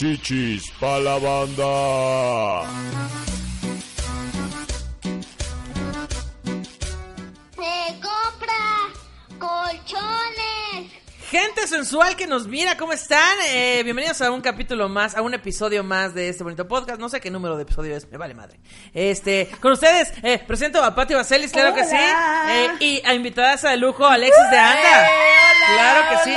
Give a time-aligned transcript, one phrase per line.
[0.00, 3.29] Chichis pa la banda.
[11.30, 13.20] Gente sensual que nos mira, ¿cómo están?
[13.50, 16.98] Eh, bienvenidos a un capítulo más, a un episodio más de este bonito podcast.
[17.00, 18.58] No sé qué número de episodio es, me vale madre.
[18.92, 21.94] Este, con ustedes, eh, presento a Pati Vaselis, claro que sí.
[21.94, 25.08] Eh, y a invitadas de lujo, Alexis de Anda.
[25.68, 26.36] claro que sí.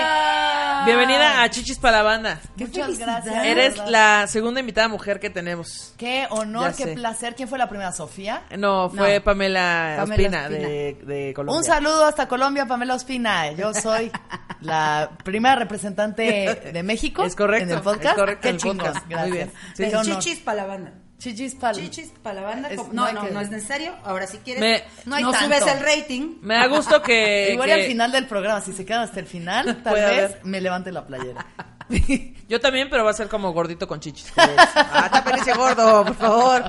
[0.85, 2.41] Bienvenida a Chichis para la banda.
[2.57, 3.45] Muchas gracias.
[3.45, 5.93] Eres la segunda invitada mujer que tenemos.
[5.97, 6.93] Qué honor, Ya qué sé.
[6.93, 7.35] placer.
[7.35, 7.93] ¿Quién fue la primera?
[7.93, 8.43] ¿Sofía?
[8.57, 9.23] No, fue No.
[9.23, 10.49] Pamela, Pamela Ospina, Ospina.
[10.49, 11.57] De, de Colombia.
[11.57, 13.49] Un saludo hasta Colombia, Pamela Ospina.
[13.53, 14.11] Yo soy
[14.59, 14.82] la
[15.23, 17.23] primera representante de México.
[17.25, 18.05] Es correcto, En el podcast.
[18.05, 18.77] es correcto, Qué chingón.
[18.77, 19.05] podcast.
[19.05, 19.33] Muy Gracias.
[19.77, 20.03] bien.
[20.03, 20.11] Sí.
[20.11, 20.93] Chichis para la banda.
[21.19, 21.73] Chichis pal.
[21.75, 22.69] Chichis para la banda.
[22.69, 23.95] Es- no no, no, que- no es necesario.
[24.03, 25.73] Ahora si quieres, Me- No no, hay subes tanto.
[25.85, 26.35] el rating.
[26.41, 27.49] Me da gusto que...
[27.53, 30.23] Igual que- al final del programa, si se quedan hasta el final, tal Puede vez
[30.31, 30.45] haber.
[30.45, 31.45] me levante la playera.
[32.49, 34.31] Yo también, pero va a ser como gordito con chichis.
[34.37, 36.63] ah, ese gordo, por favor.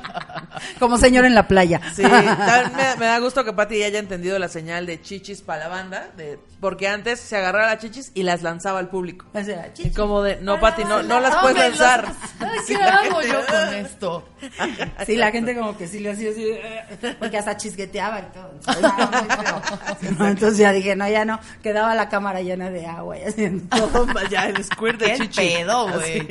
[0.79, 1.81] Como señor en la playa.
[1.95, 2.03] Sí,
[2.77, 6.09] me, me da gusto que Pati haya entendido la señal de chichis para la banda,
[6.17, 9.27] de, porque antes se agarraba las chichis y las lanzaba al público.
[9.35, 12.13] O sea, Y como de, no, Pati, no, no las No, puedes lanzar.
[12.67, 14.29] ¿Qué la hago gente- yo con esto?
[15.05, 18.51] Sí, la gente como que sí le hacía así, eh, porque hasta chisgueteaba y todo.
[18.53, 20.19] Entonces.
[20.19, 23.77] No, Entonces ya dije, no, ya no, quedaba la cámara llena de agua y haciendo
[23.89, 24.07] todo.
[24.31, 26.29] Ya el squirt ¿Qué pedo, güey?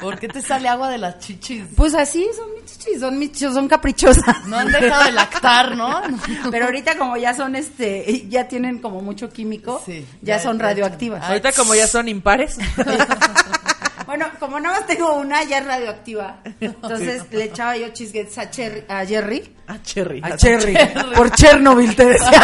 [0.00, 1.64] ¿Por qué te sale agua de las chichis?
[1.76, 4.44] Pues así son mis chichis, son mis chichis, son caprichosas.
[4.46, 6.02] No han dejado de lactar, ¿no?
[6.50, 10.58] Pero ahorita como ya son este, ya tienen como mucho químico, Sí, ya, ya- son
[10.58, 11.22] radioactivas.
[11.24, 12.56] Ahorita como ya son impares.
[14.06, 16.38] Bueno, como nada más tengo una, ya es radioactiva.
[16.60, 19.52] Entonces le echaba yo chisguetes a, Cherry- a Jerry.
[19.66, 20.20] A Cherry.
[20.22, 20.76] A Cherry.
[21.16, 22.40] Por Chernobyl te decía.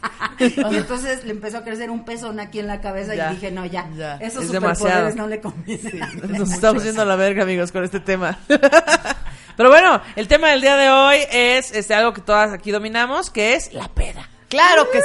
[0.38, 3.30] y entonces le empezó a crecer un pezón aquí en la cabeza Ya.
[3.32, 4.16] y dije, no, ya, Ya.
[4.16, 5.16] esos Es superpoderes demasiado.
[5.16, 6.38] no le convienen.
[6.38, 8.38] Nos estamos yendo a la verga, amigos, con este tema.
[9.56, 13.30] Pero bueno, el tema del día de hoy es este, algo que todas aquí dominamos,
[13.30, 14.28] que es la peda.
[14.48, 15.00] Claro que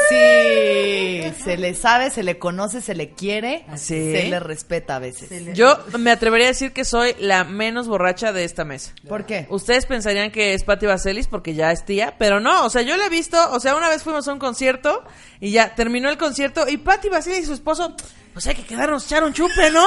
[1.33, 1.43] sí.
[1.43, 4.11] Se le sabe, se le conoce, se le quiere, Sí.
[4.13, 5.29] se le respeta a veces.
[5.31, 8.93] Le- Yo me atrevería a decir que soy la menos borracha de esta mesa.
[9.07, 9.45] ¿Por qué?
[9.49, 12.95] Ustedes pensarían que es Patti Vaselis porque ya es tía, pero no, o sea, yo
[12.95, 15.03] la he visto, o sea, una vez fuimos a un concierto
[15.41, 17.95] y ya terminó el concierto y Patti Vaselis y su esposo,
[18.33, 19.85] pues hay que quedarnos echar un chupe, ¿no?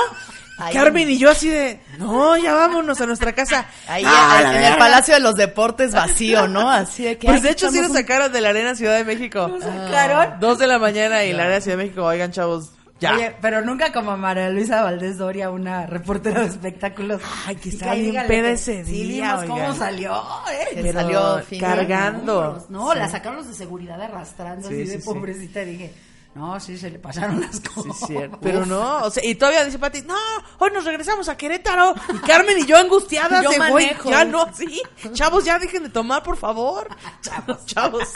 [0.58, 3.66] Ahí Carmen en- y yo así de, no, ya vámonos a nuestra casa.
[3.88, 4.78] Ahí Ah, en, el.
[4.78, 6.70] Palacio de los Deportes vacío, ¿no?
[6.70, 7.26] Así de que.
[7.26, 9.50] Pues de hecho sí nos un- sacaron de la arena Ciudad de México.
[9.60, 10.40] sacaron?
[10.40, 13.14] Dos de la mañana y la arena Ciudad de México, oigan chavos, ya.
[13.14, 17.20] Oye, pero nunca como María Luisa Valdés Doria, una reportera de espectáculos.
[17.46, 20.14] Ay, que ahí bien peda ese Sí, día, cómo salió,
[20.50, 20.74] ¿eh?
[20.82, 22.64] Que salió cargando.
[22.70, 25.04] No, la sacaron los de seguridad arrastrando Sí, así sí, de sí.
[25.04, 25.60] pobrecita.
[25.60, 25.92] Dije,
[26.36, 28.02] no, sí, se le pasaron las Sí, cosas.
[28.02, 28.38] es cierto.
[28.42, 30.14] Pero no, o sea, y todavía dice Pati, no,
[30.58, 31.94] hoy nos regresamos a Querétaro.
[32.14, 34.10] Y Carmen y yo angustiadas Yo de, manejo.
[34.10, 34.82] ya no, sí.
[35.12, 36.88] Chavos, ya dejen de tomar, por favor.
[37.22, 38.08] Chavos, chavos.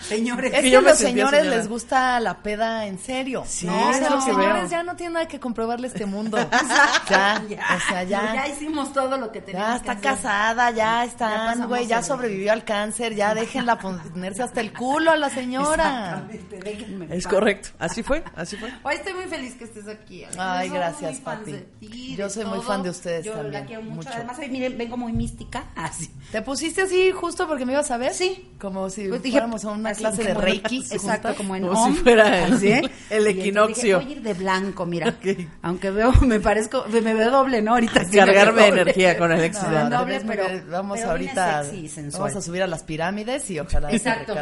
[0.00, 1.56] Señores, Es que que yo a los sentía señores señora.
[1.58, 3.44] les gusta la peda en serio.
[3.46, 3.90] Sí, ¿no?
[3.90, 4.70] O sea, lo los que señores veo.
[4.70, 6.38] ya no tienen nada que comprobarle a este mundo.
[7.10, 7.42] ya,
[7.76, 8.34] o sea, ya.
[8.34, 10.22] ya hicimos todo lo que teníamos Ya que está hacer.
[10.22, 15.10] casada, ya Ya están, güey, ya sobrevivió al cáncer, ya déjenla ponerse hasta el culo
[15.10, 16.24] a la señora.
[16.30, 17.32] Exactamente, déjenme en Es paz.
[17.78, 18.72] Así fue, así fue.
[18.82, 20.24] Hoy estoy muy feliz que estés aquí.
[20.24, 20.36] Alex.
[20.38, 21.54] Ay, gracias, papi.
[21.80, 23.94] ti, Yo soy muy fan de ustedes Yo también, la quiero mucho.
[23.96, 24.10] mucho.
[24.12, 25.64] Además, miren, vengo muy mística.
[25.76, 26.10] Así.
[26.32, 28.12] ¿Te pusiste así justo porque me ibas a ver?
[28.14, 28.50] Sí.
[28.60, 30.78] Como si Pues dije, fuéramos a una así clase de Reiki.
[30.90, 32.72] Exacto, como en Como si Om, fuera el- así,
[33.10, 33.98] el equinoccio.
[34.00, 35.14] Dije, voy a ir de blanco, mira.
[35.62, 37.72] Aunque veo, me parezco, me veo doble, ¿no?
[37.72, 38.82] Ahorita sí Cargarme doble.
[38.82, 42.66] energía con Alexis No, te doble, pero- vamos pero ahorita sexy vamos a subir a
[42.66, 44.34] las pirámides y ojalá Exacto.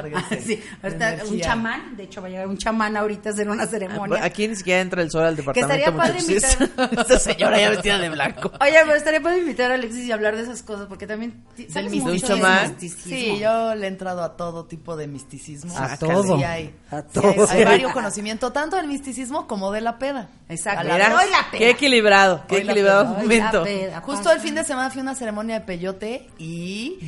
[0.45, 3.67] Sí, ahorita un chamán, de hecho va a llegar un chamán ahorita a hacer una
[3.67, 4.25] ceremonia.
[4.25, 5.75] Aquí ni siquiera entra el sol al departamento.
[5.75, 8.53] estaría padre invitar- Esta señora ya vestida de blanco.
[8.61, 11.91] Oye, pero estaría padre invitar a Alexis y hablar de esas cosas, porque también Del
[11.91, 12.69] mucho de chamán.
[12.71, 13.11] misticismo.
[13.17, 15.73] Sí, yo le he entrado a todo tipo de misticismo.
[15.79, 16.37] A Sí todo.
[16.45, 17.31] hay, A sí todo.
[17.49, 20.29] hay- hay varios conocimientos, tanto del misticismo como de la peda.
[20.49, 20.81] Exacto.
[20.81, 21.07] A la.
[21.17, 21.59] Hoy la peda.
[21.59, 23.23] qué equilibrado, qué Hoy equilibrado peda.
[23.23, 23.59] Momento.
[23.59, 26.99] la peda, Justo el fin de semana fui a una ceremonia de peyote y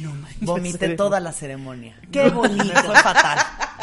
[0.41, 0.97] vomité ceremonia.
[0.97, 1.97] toda la ceremonia.
[2.11, 2.65] Qué bonito.
[2.65, 3.39] Me fue fatal.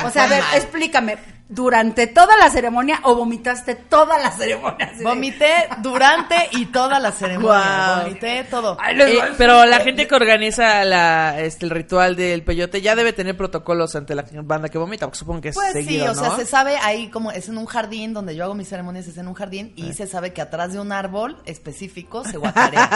[0.06, 1.18] O sea, a ver, explícame.
[1.48, 4.92] Durante toda la ceremonia o vomitaste toda la ceremonia?
[5.04, 7.50] Vomité durante y toda la ceremonia.
[7.50, 8.04] Guau.
[8.04, 8.78] Vomité todo.
[8.80, 13.14] Ay, Eh, pero la gente que organiza la, este, el ritual del peyote ya debe
[13.14, 16.16] tener protocolos ante la banda que vomita, porque supongo que es Pues seguido, sí, o
[16.16, 16.36] sea, ¿no?
[16.38, 19.28] se sabe ahí como es en un jardín donde yo hago mis ceremonias, es en
[19.28, 22.90] un jardín y se sabe que atrás de un árbol específico se guacarea.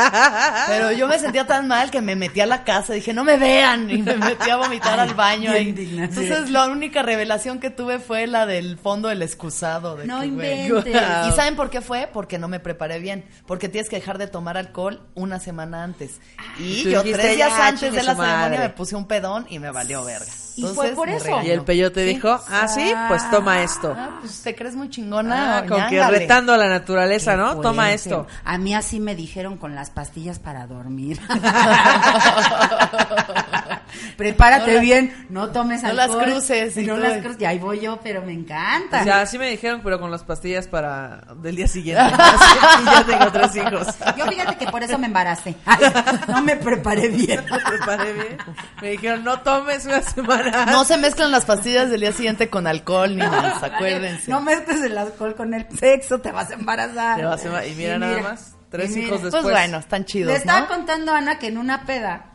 [0.67, 3.37] Pero yo me sentía tan mal que me metí a la casa, dije, no me
[3.37, 5.53] vean, y me metí a vomitar al baño.
[5.53, 9.95] Entonces la única revelación que tuve fue la del fondo del excusado.
[9.95, 10.85] De No que, inventes.
[11.27, 12.09] ¿Y saben por qué fue?
[12.11, 13.25] Porque no me preparé bien.
[13.45, 16.19] Porque tienes que dejar de tomar alcohol una semana antes.
[16.57, 18.59] Y tú yo tres días "Ya, antes de la ceremonia madre".
[18.59, 20.25] me puse un pedón y me valió verga.
[20.55, 21.41] Y fue por eso.
[21.41, 22.15] Y el peyote Sí.
[22.15, 23.95] dijo, ah, sí, pues toma esto.
[23.97, 25.59] Ah, pues te crees muy chingona.
[25.59, 27.61] Ah, con que retando a la naturaleza, ¿no?
[27.61, 28.27] Toma esto.
[28.43, 31.17] A mí así me dijeron con las pastillas para dormir.
[34.17, 36.17] Prepárate No las- bien, no tomes no alcohol.
[36.17, 37.41] las cruces y No las cruces.
[37.41, 39.01] Y ahí voy yo, pero me encanta.
[39.01, 42.03] O sea, así me dijeron, pero con las pastillas para del día siguiente.
[42.81, 43.87] y ya tengo tres hijos.
[44.17, 45.55] Yo fíjate que por eso me embaracé.
[45.65, 45.79] Ay,
[46.27, 47.39] no me preparé bien.
[47.49, 48.37] Me preparé bien.
[48.81, 50.65] Me dijeron, no tomes una semana.
[50.67, 54.29] No se mezclan las pastillas del día siguiente con alcohol, niños, acuérdense.
[54.31, 57.17] No mezcles el alcohol con el sexo, te vas a embarazar.
[57.19, 59.01] Te vas a- y mira nada más, tres mira.
[59.07, 59.53] hijos pues después.
[59.53, 60.67] bueno, están chidos, Le estaba ¿no?
[60.67, 62.31] contando a Ana que en una peda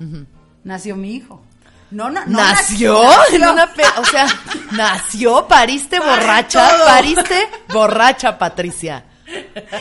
[0.64, 1.42] nació mi hijo.
[1.90, 3.00] No, no, no ¿Nació?
[3.02, 3.36] nació.
[3.36, 4.26] En una pe- o sea,
[4.72, 9.04] nació, pariste borracha, pariste borracha, Patricia.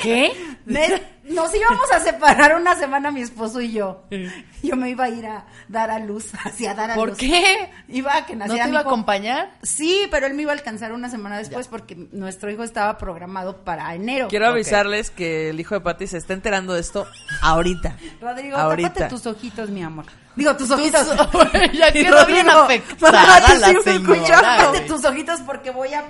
[0.02, 0.32] ¿Qué?
[0.66, 4.04] Me- nos íbamos a separar una semana mi esposo y yo.
[4.62, 7.18] Yo me iba a ir a dar a luz, así a dar a ¿Por luz.
[7.18, 7.72] qué?
[7.88, 9.52] Iba a que ¿No naciera te mi iba a acompañar?
[9.64, 13.58] Sí, pero él me iba a alcanzar una semana después porque nuestro hijo estaba programado
[13.64, 14.28] para enero.
[14.28, 17.08] Quiero avisarles que el hijo de Patty se está enterando de esto
[17.42, 17.96] ahorita.
[18.22, 18.90] Rodrigo, Ahorita.
[18.94, 20.06] tápate tus ojitos, mi amor.
[20.36, 21.08] Digo, tus ojitos.
[21.74, 24.68] ya Y quedó bien afectada la señora.
[24.70, 24.86] güey.
[24.88, 26.04] tus ojitos porque voy a...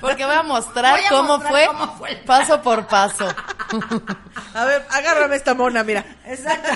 [0.00, 3.28] Porque voy a mostrar Voy a cómo mostrar fue cómo fue el- paso por paso.
[4.54, 6.04] A ver, agárrame esta mona, mira.
[6.24, 6.68] Exacto.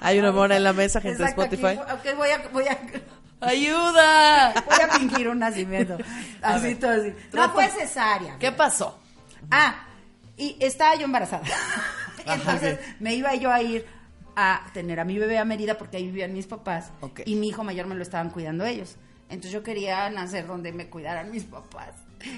[0.00, 1.54] Hay una mona en la mesa, gente de Exacto, aquí.
[1.54, 1.80] Spotify.
[1.92, 2.78] Ok, voy a, voy a,
[3.40, 4.54] ¡Ayuda!
[4.64, 5.98] voy a fingir un nacimiento.
[6.40, 7.14] Así, ver, todo así.
[7.32, 8.36] No fue cesárea.
[8.38, 8.98] ¿Qué pasó?
[9.50, 9.74] Ah,
[10.36, 11.42] y estaba yo embarazada.
[12.24, 13.84] Entonces me iba yo a ir
[14.36, 16.90] a tener a mi bebé a Mérida porque ahí vivían mis papás.
[17.24, 18.96] Y mi hijo mayor me lo estaban cuidando ellos.
[19.28, 21.90] Entonces yo quería nacer donde me cuidaran mis papás.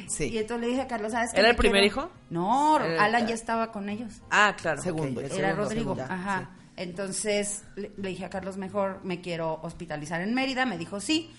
[0.08, 0.28] Sí.
[0.30, 1.40] Y entonces le dije a Carlos, ¿sabes qué?
[1.40, 2.10] ¿Era el primer quiero- hijo?
[2.30, 4.22] No, Era- Alan ya estaba con ellos.
[4.30, 4.80] Ah, claro.
[4.80, 6.50] Segundo, Era segundo, Rodrigo, ajá.
[6.76, 10.64] Entonces le, le dije a Carlos, mejor me quiero hospitalizar en Mérida.
[10.66, 11.30] Me dijo, sí.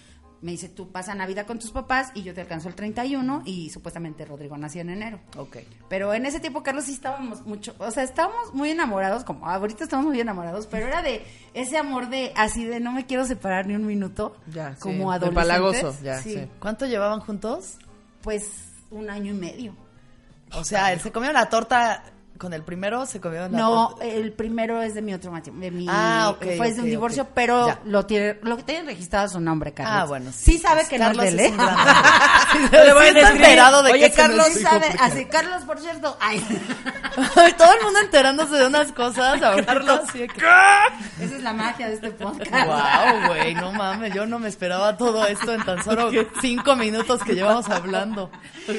[0.42, 3.70] Me dice, tú pasa Navidad con tus papás y yo te alcanzo el 31 y
[3.72, 5.20] supuestamente Rodrigo nació en enero.
[5.38, 5.58] Ok.
[5.90, 9.86] Pero en ese tiempo, Carlos, sí estábamos mucho, o sea, estábamos muy enamorados, como ahorita
[9.86, 13.66] estamos muy enamorados, pero era de ese amor de así de no me quiero separar
[13.66, 15.34] ni un minuto, Ya, sí, como de adolescentes.
[15.36, 16.48] palagoso, ya, sí.
[16.60, 17.78] ¿Cuánto llevaban juntos?
[18.22, 18.48] Pues
[18.92, 19.76] un año y medio.
[20.54, 22.04] O sea, él se comió la torta
[22.38, 25.78] con el primero, se comió la No, el primero es de mi otro matrimonio, de
[25.78, 27.80] mi, Ah, ok, fue de un divorcio, pero Ya.
[27.86, 29.96] lo tiene, lo tiene registrado a su nombre, Carlos.
[29.98, 30.58] Ah, bueno, Sí, sí.
[30.60, 31.54] sabe Pues que Carlos no es de él.
[32.72, 36.40] Le voy a enterado de Oye, que Carlos, sabe, así, Carlos, por cierto, ay,
[37.58, 39.40] Todo el mundo enterándose de unas cosas.
[39.66, 40.02] Carlos.
[40.12, 40.42] Sí, de que-
[41.22, 42.52] esa es la magia de este podcast.
[42.52, 46.10] Wow, güey, no mames, yo no me esperaba todo esto en tan solo
[46.42, 48.30] cinco minutos que llevamos hablando.
[48.68, 48.72] Y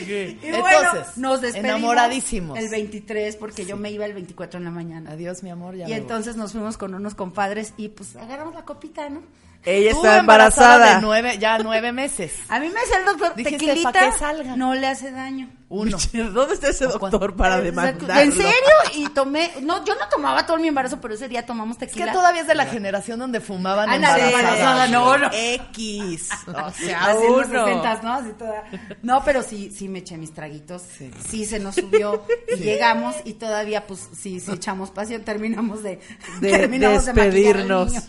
[0.43, 2.59] Entonces, bueno, nos despedimos enamoradísimos.
[2.59, 5.13] el 23 porque yo me iba el 24 en la mañana.
[5.13, 6.01] Adiós, mi amor, ya Y me voy.
[6.03, 9.23] entonces nos fuimos con unos compadres y pues agarramos la copita, ¿no?
[9.67, 10.95] Ella está embarazada.
[10.97, 12.33] de nueve, ya nueve meses.
[12.49, 14.57] A mí me decía el doctor, Dijiste, tequilita "Pa' que salga".
[14.57, 15.51] no le hace daño.
[15.69, 15.97] Uno.
[16.13, 18.07] ¿Dónde está ese ¿O doctor para Exacto.
[18.07, 18.23] demandarlo?
[18.23, 18.55] ¿En serio?
[18.95, 21.87] Y tomé, no, yo no tomaba todo mi embarazo, pero ese día tomamos Es que
[21.89, 22.13] tequila.
[22.13, 24.59] todavía es de la generación donde fumaban Ándale, embarazadas.
[24.61, 25.31] embarazada, no, no.
[25.33, 26.29] X.
[26.47, 27.65] O sea, Así en los uno.
[27.67, 28.13] 60, ¿no?
[28.15, 28.63] Así toda.
[29.03, 30.83] No, pero sí, sí me eché mis traguitos.
[31.29, 32.25] Sí, se nos subió.
[32.57, 35.23] Y llegamos y todavía, pues, sí, sí echamos pasión.
[35.23, 35.99] Terminamos de,
[36.41, 37.93] De terminamos de maquillar al despedirnos.
[37.93, 38.03] niño.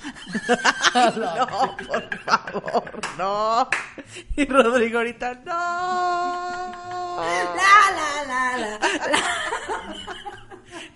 [1.18, 3.70] no, por favor, no.
[4.36, 7.18] Y Rodrigo ahorita, no.
[7.18, 8.80] La, la, la, la.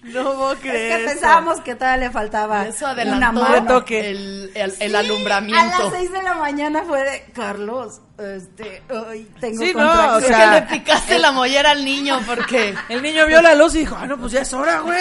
[0.04, 1.00] No puedo Es creer.
[1.00, 3.84] que pensábamos que todavía le faltaba Eso una adelantó mano.
[3.88, 5.62] el, el, el Sí, alumbramiento.
[5.62, 10.16] A las 6 de la mañana fue de Carlos, este, hoy tengo Sí, no, contracciones".
[10.16, 13.54] o Es sea, que le picaste la mollera al niño porque El niño vio la
[13.54, 15.00] luz y dijo, ah, no, pues ya es hora, güey.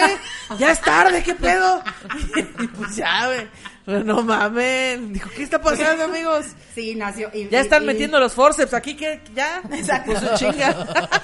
[0.59, 1.83] Ya es tarde, ¿qué pedo?
[2.59, 3.49] Y pues ya, güey.
[3.85, 5.13] No mamen.
[5.13, 6.45] Dijo, ¿qué está pasando, amigos?
[6.75, 7.29] Sí, nació.
[7.33, 9.61] y- Ya y- están y- metiendo los forceps aquí, que ya.
[9.71, 10.19] Exacto.
[10.19, 10.75] Su chinga.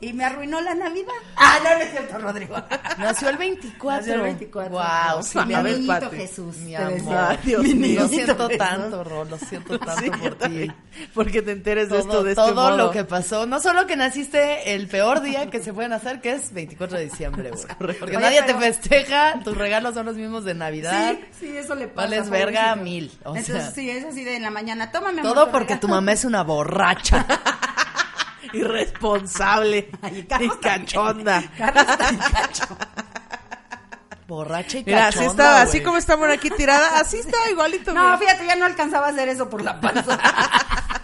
[0.00, 1.12] Y me arruinó la Navidad.
[1.34, 2.54] Ah, no, no es cierto, Rodrigo.
[2.98, 3.98] Nació el 24.
[4.00, 4.70] Nació el 24.
[4.70, 6.16] Wow, sí, mi Pati.
[6.16, 6.56] Jesús.
[6.58, 7.16] mi amor.
[7.16, 8.02] Ay, Dios Mi mío.
[8.02, 10.70] Lo siento tanto, Ro, lo siento tanto Sí, por ti.
[11.14, 12.76] Porque te enteres de esto Todo, de este todo modo.
[12.76, 13.44] lo que pasó.
[13.46, 17.04] No solo que naciste el peor día que se pueden hacer, que es 24 de
[17.04, 17.64] diciembre, güey.
[17.98, 21.16] Porque Oye, nadie pero- te festeja, tus regalos son los mismos de Navidad.
[21.40, 22.08] Sí, sí, eso le pasa.
[22.08, 22.84] Vales verga pobrecito.
[22.84, 23.70] mil, o Entonces, sea.
[23.72, 24.90] sí, es así de en la mañana.
[24.90, 27.26] Tómame Todo porque tu mamá es una borracha.
[28.52, 29.90] Irresponsable.
[30.02, 31.42] Ay, y cachonda.
[34.26, 37.94] Borracha y Mira, cachonda, así estaba, así como está por aquí tirada, así está igualito.
[37.94, 38.18] No, mira.
[38.18, 40.18] fíjate, ya no alcanzaba a hacer eso por la panza.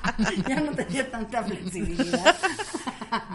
[0.48, 2.36] ya no tenía tanta flexibilidad.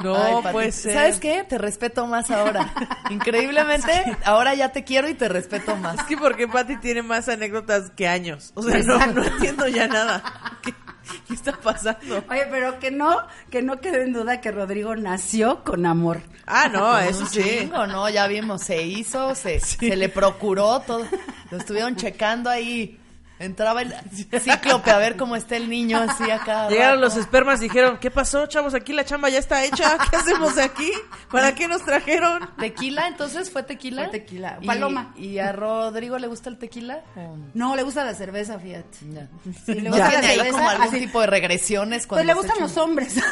[0.04, 0.94] No Ay, Pati, puede ser.
[0.94, 1.46] ¿Sabes qué?
[1.48, 2.74] Te respeto más ahora.
[3.10, 6.00] Increíblemente, ahora ya te quiero y te respeto más.
[6.00, 8.52] Es que porque Patty tiene más anécdotas que años.
[8.56, 10.22] O sea, no, no entiendo ya nada.
[10.62, 10.74] ¿Qué,
[11.28, 12.22] qué está pasando?
[12.30, 16.22] Oye, pero que no, que no quede en duda que Rodrigo nació con amor.
[16.46, 17.42] Ah, no, eso Un sí.
[17.42, 18.10] chingo, ¿no?
[18.10, 21.06] Ya vimos, se hizo, se, se le procuró todo.
[21.52, 22.99] Lo estuvieron checando ahí.
[23.40, 23.94] Entraba el
[24.42, 26.68] cíclope a ver cómo está el niño así acá.
[26.70, 28.74] Llegaron los espermas y dijeron, ¿qué pasó, chavos?
[28.74, 29.98] Aquí la chamba ya está hecha.
[30.12, 30.92] ¿Qué hacemos aquí?
[31.32, 32.50] ¿Para qué nos trajeron?
[32.60, 33.08] ¿Tequila?
[33.08, 34.04] Entonces fue tequila.
[34.10, 34.58] Fue tequila.
[34.62, 35.14] ¿Y- Paloma.
[35.16, 37.00] ¿Y a Rodrigo le gusta el tequila?
[37.54, 38.98] No, le gusta la cerveza, fíjate.
[39.10, 39.28] Ya.
[39.66, 42.06] Sí, le ¿No la cerveza, como algún así- tipo de regresiones?
[42.06, 43.16] Pues cuando le se gustan los hombres.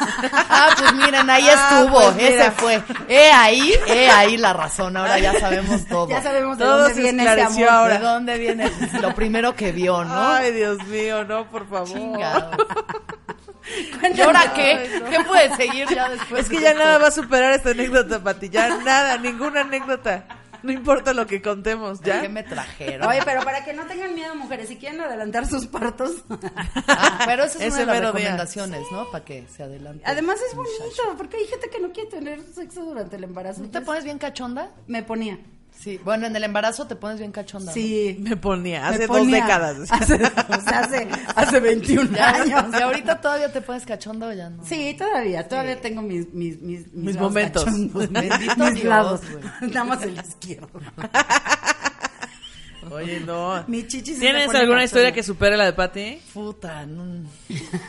[0.50, 2.82] Ah, pues miren, ahí Ah, estuvo, pues ese fue.
[3.08, 6.08] He ahí, he ahí la razón, ahora ya sabemos todo.
[6.08, 7.68] ya sabemos de Todo dónde viene ese amor.
[7.68, 7.98] ahora.
[7.98, 8.68] ¿De dónde viene?
[8.70, 10.28] Pues, Lo primero que vio, ¿no?
[10.28, 11.88] Ay, Dios mío, no, por favor.
[11.88, 12.50] Chingado.
[14.14, 15.02] ¿Y ahora qué?
[15.10, 16.42] ¿Qué puede seguir ya después?
[16.42, 16.82] Es que de ya esto?
[16.82, 18.48] nada va a superar esta anécdota, Pati.
[18.48, 20.24] Ya nada, ninguna anécdota.
[20.62, 22.20] No importa lo que contemos, ¿ya?
[22.20, 23.08] ¿Qué me trajeron?
[23.08, 26.24] Oye, pero para que no tengan miedo, mujeres, si quieren adelantar sus partos.
[26.88, 29.08] Ah, pero esa es Ese una de las recomendaciones, ¿no?
[29.10, 30.02] Para que se adelante.
[30.04, 33.62] Además es bonito, porque hay gente que no quiere tener sexo durante el embarazo.
[33.62, 34.70] ¿No te pones bien cachonda?
[34.88, 35.38] Me ponía.
[35.78, 36.00] Sí.
[36.04, 37.66] Bueno, en el embarazo te pones bien cachonda.
[37.66, 37.72] ¿no?
[37.72, 38.16] Sí.
[38.20, 39.76] Me ponía, me hace dos décadas.
[39.92, 42.64] Hace, o sea, hace, hace 21 Ya, años.
[42.78, 44.64] ¿Y ahorita todavía te pones cachonda o ya no?
[44.64, 47.64] Sí, todavía, todavía tengo mis, mis, mis, Mis momentos.
[47.64, 49.20] cachondos, Bendito mis Dios, lados.
[49.60, 50.68] Nada más el izquierdo.
[52.90, 53.64] Oye, no.
[53.68, 56.20] Mi chichi sí se ¿Tienes alguna historia que supere la de Pati?
[56.32, 57.28] Puta, no.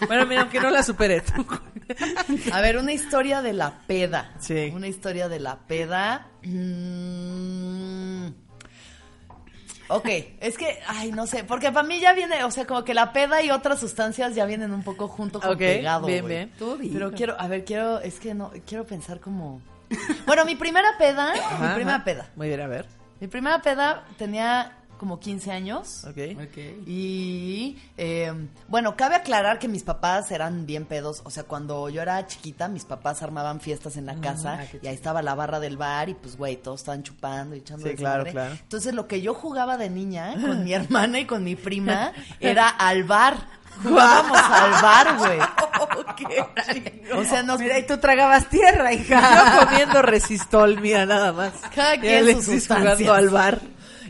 [0.07, 1.45] Bueno, mira, aunque no la supere tú.
[2.51, 4.33] A ver, una historia de la peda.
[4.39, 4.71] Sí.
[4.73, 6.27] Una historia de la peda.
[6.43, 8.27] Mm.
[9.91, 10.07] Ok,
[10.39, 13.11] es que, ay, no sé, porque para mí ya viene, o sea, como que la
[13.11, 16.05] peda y otras sustancias ya vienen un poco junto con Ok, pegado.
[16.05, 16.35] bien, güey.
[16.35, 16.51] bien.
[16.59, 16.89] Tú di.
[16.89, 19.61] Pero quiero, a ver, quiero, es que no, quiero pensar como.
[20.27, 22.03] Bueno, mi primera peda, mi primera ajá.
[22.03, 22.29] peda.
[22.35, 22.85] Muy bien, a ver.
[23.19, 26.03] Mi primera peda tenía como 15 años.
[26.07, 26.17] Ok.
[26.85, 28.31] Y eh,
[28.67, 31.21] bueno, cabe aclarar que mis papás eran bien pedos.
[31.23, 34.93] O sea, cuando yo era chiquita, mis papás armaban fiestas en la casa y ahí
[34.93, 38.25] estaba la barra del bar y pues, güey, todos estaban chupando y echando Sí, claro,
[38.25, 38.53] claro.
[38.61, 42.69] Entonces, lo que yo jugaba de niña con mi hermana y con mi prima era
[42.69, 43.37] al bar.
[43.81, 45.39] Jugábamos al bar, güey.
[47.15, 49.65] O sea, nos, Mira, y tú tragabas tierra, Yo hija.
[49.65, 51.53] comiendo resistol, mira, nada más.
[51.73, 53.59] Cada Y quien sus jugando al bar.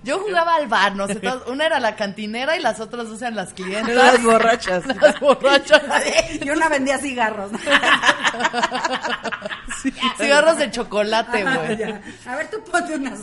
[0.03, 3.21] Yo jugaba al bar, no sé, todas- una era la cantinera y las otras dos
[3.21, 3.95] eran las clientas.
[3.95, 4.85] Las borrachas.
[5.01, 5.81] Las borrachas.
[6.41, 7.51] Y una vendía cigarros.
[10.17, 11.83] Cigarros de chocolate, güey.
[12.25, 13.19] A ver, tú ponte unas.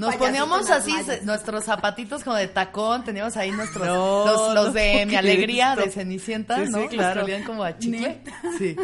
[0.00, 4.66] Nos poníamos así se- nuestros zapatitos como de tacón, teníamos ahí nuestros No, los, los
[4.66, 5.90] no de mi alegría de.
[5.90, 6.78] Cenicienta, Sí, ¿no?
[6.78, 7.24] sí, Los claro.
[7.24, 8.20] olían como a chicle.
[8.58, 8.76] Sí.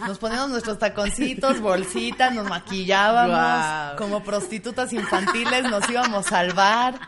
[0.00, 6.98] Nos poníamos nuestros taconcitos, bolsitas, nos maquillábamos, como prostitutas infantiles nos íbamos al bar.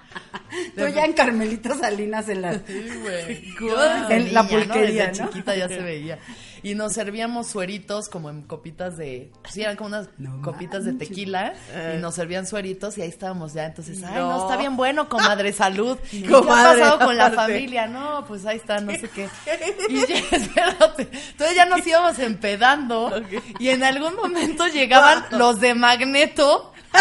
[0.76, 2.52] Tú ya en Carmelita Salinas en la.
[2.54, 4.48] Yo desde En la niña, ¿no?
[4.48, 5.28] pulquería, Desde ¿no?
[5.30, 6.18] chiquita ya se veía.
[6.64, 9.30] Y nos servíamos sueritos como en copitas de...
[9.50, 10.08] Sí, eran como unas
[10.42, 11.52] copitas de tequila.
[11.94, 13.66] Y nos servían sueritos y ahí estábamos ya.
[13.66, 14.42] Entonces, ay, no, No.
[14.42, 15.98] está bien bueno, comadre, salud.
[16.10, 17.52] ¿Y ¿Qué ha pasado con la aparte.
[17.52, 17.86] familia?
[17.86, 19.28] No, pues ahí está, no sé qué.
[19.90, 21.02] Y ya, espérate.
[21.12, 23.12] Entonces ya nos íbamos empedando.
[23.58, 26.72] Y en algún momento llegaban los de Magneto.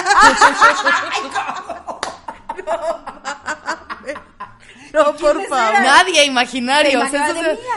[2.65, 3.03] No,
[4.93, 5.81] por favor.
[5.81, 7.01] Nadie imaginario.
[7.01, 7.29] O sea,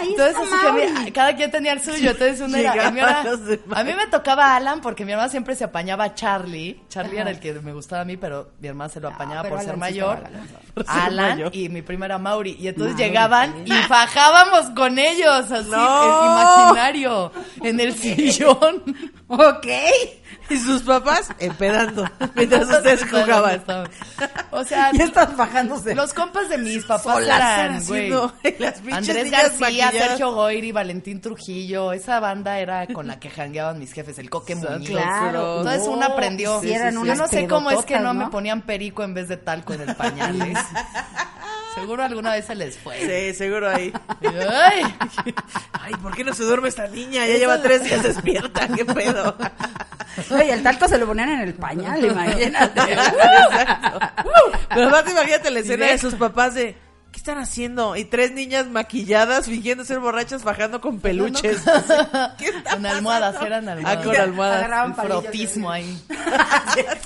[0.03, 2.11] entonces, así que cada quien tenía el suyo.
[2.11, 6.05] Entonces uno era, a mí, a me tocaba Alan porque mi hermana siempre se apañaba
[6.05, 6.83] a Charlie.
[6.89, 9.57] Charlie era el que me gustaba a mí, pero mi hermana se lo apañaba pero
[9.57, 10.19] por ser mayor.
[10.19, 10.49] Alan.
[10.75, 11.57] Por ser Alan mayor.
[11.57, 12.57] y mi prima era Mauri.
[12.61, 16.03] Y entonces llegaban y fajábamos con ellos, así, No.
[16.05, 17.33] en imaginario,
[17.63, 18.83] en el sillón.
[19.29, 19.67] Ok.
[20.51, 23.63] Y sus papás empedando mientras ustedes jugaban.
[24.51, 25.95] O sea, Ya estás bajándose.
[25.95, 28.13] los compas de mis papás eran, güey.
[28.93, 29.91] Andrés García.
[29.91, 34.55] Sergio Goyri, Valentín Trujillo, esa banda era con la que jangueaban mis jefes, el Coque
[34.55, 34.91] Muñiz.
[34.91, 35.59] Claro.
[35.59, 36.63] Entonces No, uno aprendió.
[36.63, 39.83] Yo no sé cómo es que no, me ponían perico en vez de talco en
[39.83, 40.55] el pañal.
[41.77, 42.99] Seguro alguna vez se les fue.
[42.99, 43.93] Sí, seguro ahí.
[44.23, 44.83] Ay,
[45.73, 47.27] Ay, ¿por qué no se duerme esta niña?
[47.27, 49.37] Ya lleva tres días despierta, qué pedo.
[50.31, 52.81] Oye, el talco se lo ponían en el pañal, imagínate.
[54.71, 56.79] Pero aparte imagínate la escena de sus papás de
[57.13, 57.97] ¿Qué están haciendo?
[57.97, 61.63] Y tres niñas maquilladas fingiendo ser borrachas bajando con peluches.
[62.39, 63.99] ¿Qué está con almohadas, eran almohadas.
[63.99, 64.87] Ah, con almohadas.
[64.87, 65.99] El frotismo ahí.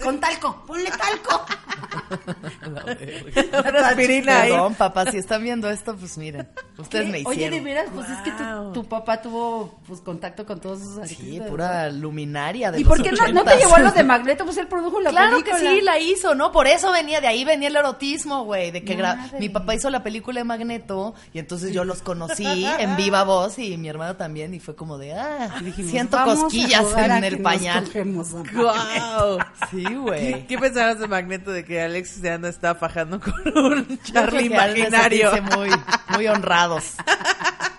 [0.02, 1.46] Con talco, ponle talco.
[3.68, 4.50] Una aspirina ahí.
[4.50, 7.58] Perdón, papá, si están viendo esto, pues miren, ustedes me Oye, hicieron.
[7.58, 8.72] de veras, pues es que tu, Wow.
[8.72, 11.48] tu papá tuvo pues contacto con todos esos Sí, artistas.
[11.48, 14.44] pura luminaria de ¿Y los por qué no, no te llevó a los de Magneto?
[14.44, 15.70] Pues él produjo la Claro que película.
[15.70, 16.52] sí, la hizo, ¿no?
[16.52, 19.00] Por eso venía, de ahí venía el erotismo, güey, de que
[19.38, 22.44] mi papá hizo la película de Magneto y entonces yo los conocí
[22.78, 26.38] en viva voz y mi hermano también y fue como de, ah, Dijimos, siento "Vamos
[26.38, 27.84] a cosquillas en el pañal.
[27.84, 28.60] cogemos a Magneto".
[28.62, 29.38] ¡Guau!
[29.70, 30.46] Sí, ¿Qué, güey.
[30.46, 34.54] qué pensabas de Magneto de que Alex de Anda está fajando con un Charlie que
[34.54, 35.30] imaginario?
[35.56, 35.70] muy,
[36.14, 36.94] muy honrados.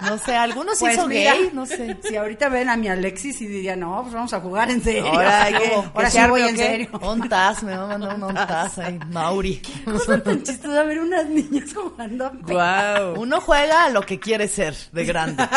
[0.02, 1.96] No sé, algunos sí Pues son mira, gay, no sé.
[2.04, 5.06] Si ahorita ven a mi Alexis y dirían, no, pues vamos a jugar en serio.
[5.06, 5.60] Ahora que-
[6.02, 6.66] que sí se voy en ¿o qué?
[6.68, 6.90] serio.
[7.04, 9.62] Un taz, me va a mandar un taz ahí, Mauri.
[9.86, 12.32] Cosa tan chistosa ver unas niñas jugando.
[12.42, 13.20] ¡Guau!
[13.22, 15.48] Uno juega a lo que quiere ser de grande.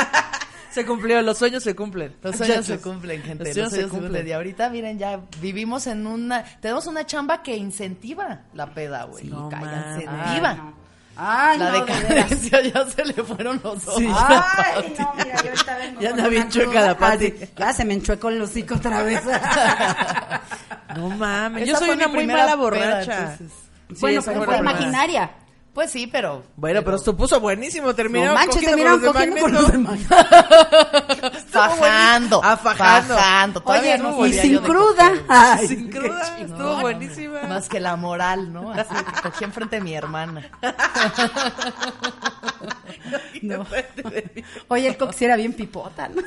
[0.74, 2.16] Se cumplió, los sueños se cumplen.
[2.22, 2.76] Los sueños Muchachos.
[2.82, 3.44] se cumplen, gente.
[3.44, 4.26] Los Los sueños se se cumplen.
[4.26, 6.42] Y ahorita, miren, ya vivimos en una.
[6.60, 9.24] Tenemos una chamba que incentiva la peda, güey.
[9.26, 10.08] No mames.
[10.08, 10.54] Ay, viva.
[10.54, 10.84] no.
[11.16, 13.98] Ay, La no, de decadencia ya se le fueron los ojos.
[13.98, 14.08] Sí.
[14.12, 17.26] Ay, no, mira, yo ahorita vengo Ya anda bien chueca la Pati.
[17.26, 19.22] Ah, sí, Ya se me enchuecó el hocico otra vez.
[20.96, 23.20] No mames, yo soy una muy mala peda, borracha.
[23.32, 23.52] entonces.
[23.88, 25.30] Sí, bueno, pero fue imaginaria.
[25.74, 26.44] Pues sí, pero.
[26.54, 27.92] Bueno, pero se puso buenísimo.
[27.96, 30.14] Terminó No manches, cogiendo terminaron con los de cogiendo con Magneto.
[30.14, 30.30] los
[31.08, 31.38] de Magneto.
[31.48, 32.40] Fajando.
[32.44, 33.14] Ah, fajando.
[33.16, 33.60] Fajando.
[33.60, 35.12] Todavía Oye, no y sin cruda.
[35.28, 37.42] Ay, Sin cruda, estuvo buenísima.
[37.42, 38.70] Más que la moral, ¿no?
[38.70, 40.48] Así que cogí enfrente de mi hermana.
[43.42, 43.66] No.
[44.68, 46.22] Oye, el cox sí era bien pipota, ¿no?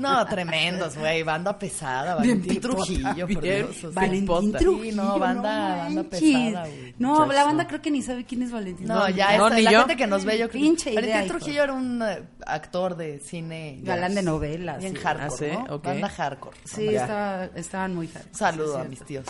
[0.00, 1.22] No, tremendos, güey.
[1.22, 2.14] Banda pesada.
[2.16, 3.94] Valentín Trujillo, por Dios.
[3.94, 4.52] Valentín.
[4.52, 4.82] Trujillo.
[4.82, 6.94] Sí, no, banda- banda pesada, güey.
[6.98, 7.46] No, Muchachos, la no.
[7.46, 8.86] banda creo que ni sabe quién es Valentín.
[8.86, 9.78] No, ya no, esta- ni la yo.
[9.80, 11.28] gente que nos ve, yo creo Pinche idea, Valentín.
[11.28, 13.78] Trujillo era un eh, actor de cine.
[13.82, 15.00] Galán de novelas, Bien sí.
[15.02, 15.78] hardcore, Ah, sí, ¿no?
[15.78, 16.56] Banda hardcore.
[16.64, 18.26] Sí, estaba, estaban muy hard.
[18.32, 19.24] Un saludo Sí, a es mis tíos.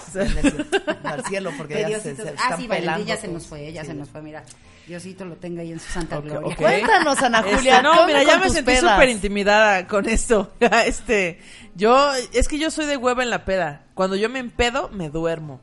[1.05, 2.67] Al cielo, porque ya se, se ah, están sí.
[2.67, 4.43] Valentín ya se nos fue, ya se nos fue, mira.
[4.91, 6.49] Diosito lo tenga ahí en su santa Ok, gloria.
[6.49, 6.57] ok.
[6.57, 7.77] Cuéntanos, Ana Este, Julia.
[7.77, 10.53] ¿qué no, mira, ya me sentí súper intimidada con esto.
[10.85, 11.39] este,
[11.77, 13.87] yo, es que yo soy de hueva en la peda.
[13.95, 15.61] Cuando yo me empedo, me duermo.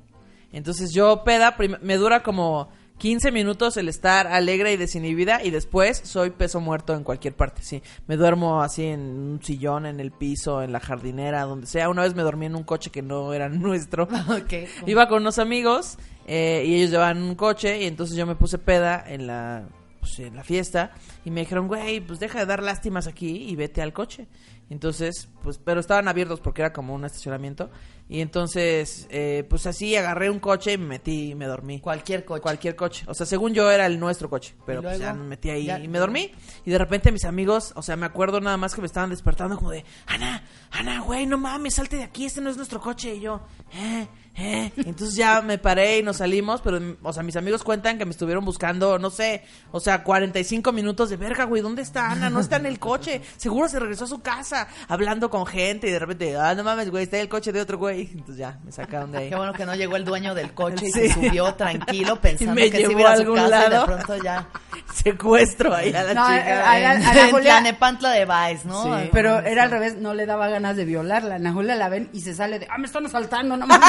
[0.54, 6.02] Entonces yo peda, me dura como 15 minutos el estar alegre y desinhibida y después
[6.06, 7.84] soy peso muerto en cualquier parte, sí.
[8.08, 11.90] Me duermo así en un sillón, en el piso, en la jardinera, donde sea.
[11.90, 14.04] Una vez me dormí en un coche que no era nuestro.
[14.06, 14.88] Ok, ¿cómo?
[14.90, 18.58] Iba con unos amigos eh, y ellos llevaban un coche y entonces yo me puse
[18.58, 19.68] peda en la,
[20.00, 20.92] pues, en la fiesta
[21.26, 24.28] y me dijeron, güey, pues deja de dar lástimas aquí y vete al coche.
[24.70, 27.70] Entonces, pues, pero estaban abiertos porque era como un estacionamiento
[28.10, 31.80] y entonces, eh, pues así agarré un coche y me metí y me dormí.
[31.80, 32.42] Cualquier coche.
[32.42, 33.06] Cualquier coche.
[33.08, 34.56] O sea, según yo era el nuestro coche.
[34.66, 36.32] Pero ¿Y pues ya me metí ahí Ya- y me dormí.
[36.66, 39.56] Y de repente mis amigos, o sea, me acuerdo nada más que me estaban despertando
[39.58, 43.16] como de, Ana, Ana, güey, no mames, salte de aquí, este no es nuestro coche.
[43.16, 43.42] Y yo,
[43.74, 44.71] eh, eh.
[44.78, 48.12] Entonces ya me paré y nos salimos, pero, o sea, mis amigos cuentan que me
[48.12, 52.30] estuvieron buscando, no sé, o sea, 45 minutos de verga, güey, ¿dónde está Ana?
[52.30, 53.21] No está en el coche.
[53.38, 56.89] Seguro se regresó a su casa hablando con gente y de repente, ah, no mames,
[56.91, 58.10] güey, está en el coche de otro güey.
[58.12, 59.30] Entonces ya me sacaron de ahí.
[59.30, 62.69] Qué bueno que no llegó el dueño del coche y se subió tranquilo pensando me
[62.69, 63.80] que llevó se iba a a su algún casa y lado.
[63.82, 64.47] de pronto ya
[64.93, 66.71] Secuestro ahí a la No, chica.
[66.71, 66.93] a-
[67.26, 68.84] en Julia- Tlanepantla de Baez, ¿no?
[68.84, 69.10] Sí.
[69.12, 71.36] Pero era al revés, no le daba ganas de violarla.
[71.36, 73.88] Ana Julia la ven y se sale de, ah, me están asaltando, no mames.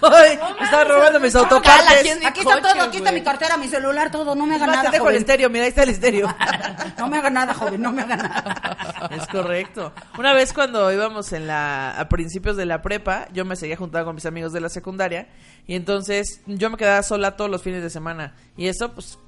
[0.00, 0.38] Ay,
[0.86, 2.02] robando mis autopartes.
[2.02, 4.54] ¿quién- mi aquí está coche, todo, aquí está mi cartera, mi celular, todo, no me
[4.54, 5.16] haga nada, te dejo el joven.
[5.16, 6.28] estéreo, mira, ahí está el estéreo.
[6.98, 9.08] No me haga nada, joven, no me haga nada.
[9.10, 9.92] Es correcto.
[10.18, 14.06] Una vez cuando íbamos en la a principios de la prepa, yo me seguía juntando
[14.06, 15.28] con mis amigos de la secundaria
[15.66, 19.18] y entonces yo me quedaba sola todos los fines de semana y eso pues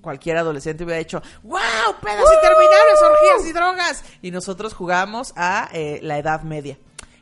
[0.00, 1.60] cualquier adolescente hubiera dicho, "Wow,
[2.00, 6.78] pedas interminables, orgías y drogas." Y nosotros jugábamos a eh, la Edad Media.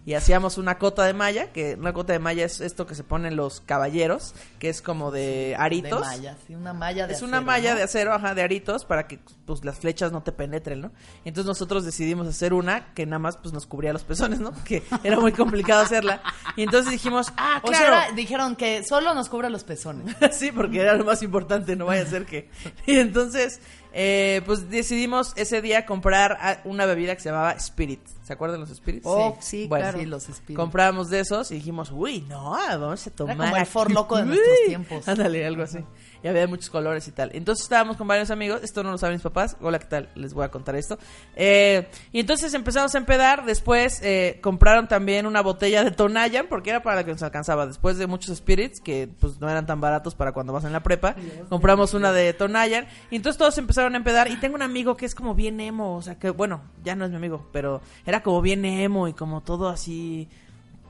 [0.07, 3.03] Y hacíamos una cota de malla, que una cota de malla es esto que se
[3.03, 6.01] ponen los caballeros, que es como de De aritos.
[6.01, 7.77] malla, sí, una malla de es una acero, malla ¿no?
[7.77, 10.93] de acero, ajá, de aritos, para que pues las flechas no te penetren, ¿no?
[11.25, 14.53] Entonces nosotros decidimos hacer una que nada más pues nos cubría los pezones, ¿no?
[14.53, 16.23] Porque era muy complicado hacerla.
[16.55, 18.15] Y entonces dijimos, ah, O sea, claro.
[18.15, 20.15] dijeron que solo nos cubra los pezones.
[20.31, 22.49] sí, porque era lo más importante, no vaya a ser que.
[22.87, 23.61] Y entonces,
[23.99, 28.01] eh, pues decidimos ese día comprar una bebida que se llamaba Spirit.
[28.23, 29.07] ¿Se acuerdan los Spirits?
[29.07, 29.99] Oh, sí, Bueno, claro.
[30.01, 30.57] Sí, los Spirit.
[30.57, 33.37] Compramos de esos y dijimos, uy, no, vamos a tomar.
[33.39, 33.71] como el aquí".
[33.71, 35.09] Ford Loco de nuestros tiempos.
[35.09, 35.79] Ándale, algo así.
[36.23, 37.31] Y había muchos colores y tal.
[37.35, 38.61] Entonces estábamos con varios amigos.
[38.63, 39.57] Esto no lo saben mis papás.
[39.61, 40.09] Hola, ¿qué tal?
[40.15, 40.99] Les voy a contar esto.
[41.35, 43.45] Eh, y entonces empezamos a empedar.
[43.45, 47.67] Después eh, compraron también una botella de Tonayan porque era para la que nos alcanzaba.
[47.67, 50.83] Después de muchos spirits que pues no eran tan baratos para cuando vas en la
[50.83, 51.17] prepa,
[51.49, 52.87] compramos una de Tonayan.
[53.11, 54.31] Y entonces todos empezaron a empedar.
[54.31, 55.97] Y tengo un amigo que es como bien emo.
[55.97, 59.13] O sea, que bueno, ya no es mi amigo, pero era como bien emo y
[59.13, 60.29] como todo así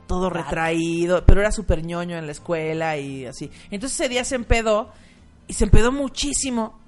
[0.07, 3.51] todo retraído, pero era súper ñoño en la escuela y así.
[3.71, 4.91] Entonces ese día se empedó
[5.49, 6.79] y se empedó muchísimo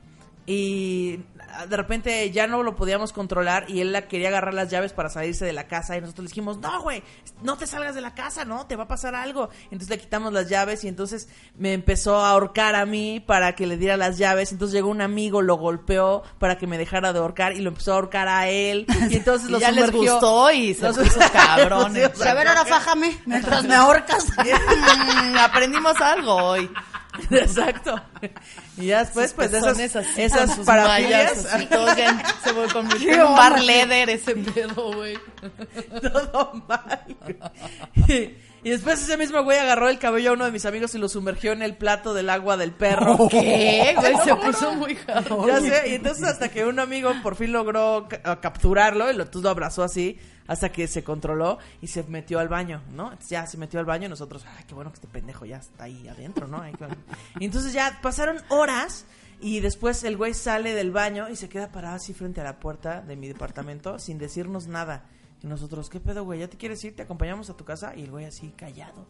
[0.46, 1.20] y
[1.68, 5.08] de repente ya no lo podíamos controlar y él la quería agarrar las llaves para
[5.10, 7.02] salirse de la casa y nosotros le dijimos, no, güey,
[7.42, 9.50] no te salgas de la casa, no, te va a pasar algo.
[9.64, 13.66] Entonces le quitamos las llaves y entonces me empezó a ahorcar a mí para que
[13.66, 14.52] le diera las llaves.
[14.52, 17.92] Entonces llegó un amigo, lo golpeó para que me dejara de ahorcar y lo empezó
[17.92, 18.86] a ahorcar a él.
[19.10, 22.06] Y entonces Y lo ya les gustó y se Los- puso cabrones.
[22.06, 24.26] Sí, o sea, A ver, ahora fájame mientras me ahorcas.
[25.40, 26.70] Aprendimos algo hoy.
[27.30, 28.00] Exacto.
[28.76, 33.20] Y ya después, pues, esas, así, esas parafilias, así, todo ya se me convirtió en
[33.22, 35.18] un bar leather ese pedo, güey.
[36.12, 37.04] todo mal.
[38.06, 40.98] Y, y después ese mismo güey agarró el cabello a uno de mis amigos y
[40.98, 43.28] lo sumergió en el plato del agua del perro.
[43.30, 43.94] ¿Qué?
[43.96, 44.98] Güey, se puso muy.
[45.46, 48.08] Ya sé, y entonces hasta que un amigo por fin logró
[48.40, 52.48] capturarlo y lo, entonces lo abrazó así hasta que se controló y se metió al
[52.48, 53.16] baño, ¿no?
[53.28, 55.84] Ya se metió al baño y nosotros, ay, qué bueno que este pendejo ya está
[55.84, 56.62] ahí adentro, ¿no?
[57.38, 59.04] Y entonces ya pasaron horas
[59.40, 62.58] y después el güey sale del baño y se queda parado así frente a la
[62.58, 65.04] puerta de mi departamento sin decirnos nada.
[65.42, 66.40] Y nosotros, ¿qué pedo, güey?
[66.40, 66.96] ¿Ya te quieres ir?
[66.96, 67.94] ¿Te acompañamos a tu casa?
[67.94, 69.06] Y el güey así callado.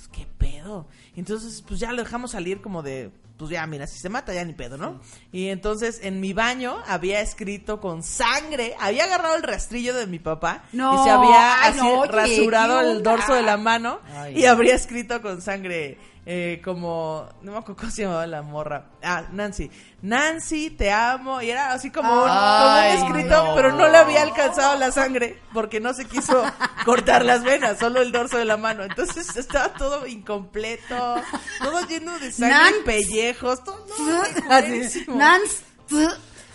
[0.00, 0.86] Pues, ¿Qué pedo?
[1.16, 4.44] Entonces, pues ya lo dejamos salir como de, pues ya, mira, si se mata ya
[4.44, 5.00] ni pedo, ¿no?
[5.30, 10.18] Y entonces en mi baño había escrito con sangre, había agarrado el rastrillo de mi
[10.18, 14.00] papá No, y se había así no, oye, rasurado ¿qué el dorso de la mano
[14.14, 18.42] Ay, y habría escrito con sangre eh, como, no me acuerdo cómo se llamaba la
[18.42, 18.86] morra.
[19.02, 19.70] Ah, Nancy.
[20.02, 21.40] Nancy, te amo.
[21.40, 23.54] Y era así como un, Ay, como un escrito, no.
[23.54, 26.42] pero no le había alcanzado la sangre porque no se quiso
[26.84, 28.84] cortar las venas, solo el dorso de la mano.
[28.84, 31.22] Entonces estaba todo incompleto,
[31.62, 33.86] todo lleno de sangre, y pellejos, todo.
[35.08, 35.16] no.
[35.16, 35.62] Nans.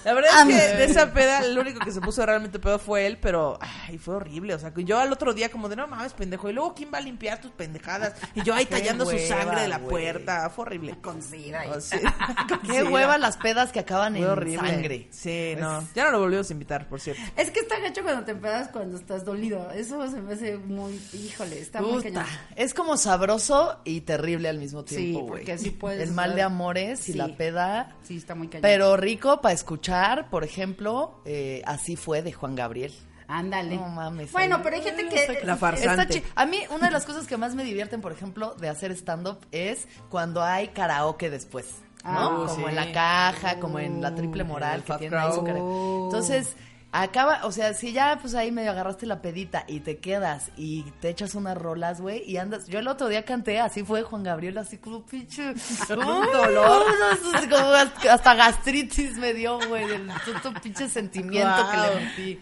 [0.05, 0.41] La verdad es que
[0.71, 3.97] Am- de esa peda, el único que se puso realmente pedo fue él, pero ay,
[3.97, 4.53] fue horrible.
[4.53, 6.49] O sea, que yo al otro día, como de no mames, pendejo.
[6.49, 8.13] Y luego, ¿quién va a limpiar tus pendejadas?
[8.35, 10.49] Y yo ahí tallando su sangre de la puerta.
[10.49, 10.95] Fue horrible.
[11.01, 11.99] Con sida y- O sea,
[12.47, 14.69] con Qué hueva las pedas que acaban Fue en horrible.
[14.69, 15.07] sangre.
[15.11, 15.85] Sí, no.
[15.95, 17.21] Ya no lo volvimos a invitar, por cierto.
[17.35, 19.71] Es que está gacho cuando te empedas cuando estás dolido.
[19.71, 21.01] Eso se me hace muy.
[21.13, 22.25] Híjole, está muy cañón.
[22.55, 25.27] es como sabroso y terrible al mismo tiempo, Sí, güey.
[25.27, 27.17] porque así puedes El mal de amores y Sí.
[27.17, 27.95] la peda.
[28.03, 28.61] Sí, está muy cañón.
[28.61, 29.94] Pero rico para escuchar,
[30.29, 32.93] por ejemplo, eh, Así fue de Juan Gabriel.
[33.27, 33.77] Ándale.
[33.77, 34.31] No mames.
[34.31, 35.41] Bueno, pero hay gente que.
[35.43, 36.23] La farsante.
[36.35, 39.39] A mí, una de las cosas que más me divierten, por ejemplo, de hacer stand-up
[39.51, 41.81] es cuando hay karaoke después.
[42.03, 42.11] ¿no?
[42.11, 42.63] Ah, como sí.
[42.69, 46.55] en la caja, como en la triple moral que tiene ahí su cara- Entonces,
[47.03, 50.83] acaba, o sea, si ya pues ahí medio agarraste la pedita y te quedas y
[51.01, 52.67] te echas unas rolas, güey, y andas.
[52.67, 55.49] Yo el otro día canté, así fue Juan Gabriel, así como pinche.
[55.89, 56.85] un dolor.
[57.49, 60.09] como hasta gastritis me dio, güey, del
[60.41, 62.39] todo pinche sentimiento que le metí.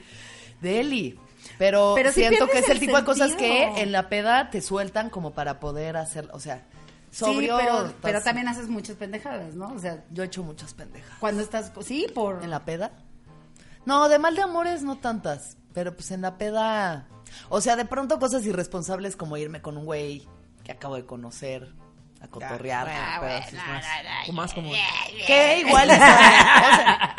[0.61, 1.19] De Eli.
[1.57, 4.61] Pero, Pero siento que es el el tipo de cosas que en la peda te
[4.61, 6.63] sueltan como para poder hacer, o sea,
[7.11, 7.57] sobrio.
[7.59, 9.67] sí, pero, también haces muchas pendejadas, ¿no?
[9.73, 11.17] O sea, Yo he hecho muchas pendejas.
[11.19, 11.71] cuando estás.
[11.81, 12.43] Sí, por.
[12.43, 12.91] ¿En la peda?
[13.85, 15.57] No, de mal de amores no tantas.
[15.73, 17.07] Pero pues en la peda.
[17.49, 20.27] O sea, de pronto cosas irresponsables como irme con un güey
[20.63, 21.73] que acabo de conocer
[22.21, 22.87] a cotorrear.
[22.89, 24.71] Ah, bueno, más, como.
[25.27, 25.95] Que igual es.
[25.97, 27.15] o sea,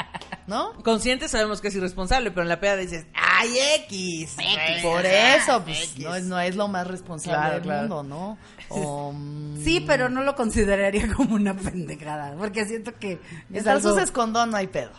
[0.47, 0.73] ¿No?
[0.83, 4.37] Consciente sabemos que es irresponsable, pero en la peda dices, ¡ay, X!
[4.83, 7.81] Por eso, pues no es, no es lo más responsable Claro, del claro.
[7.89, 8.39] mundo, ¿no?
[8.69, 9.15] O,
[9.63, 12.35] Sí, pero no lo consideraría como una pendejada.
[12.39, 13.21] Porque siento que.
[13.53, 14.93] Es algo- uses condón no hay pedo.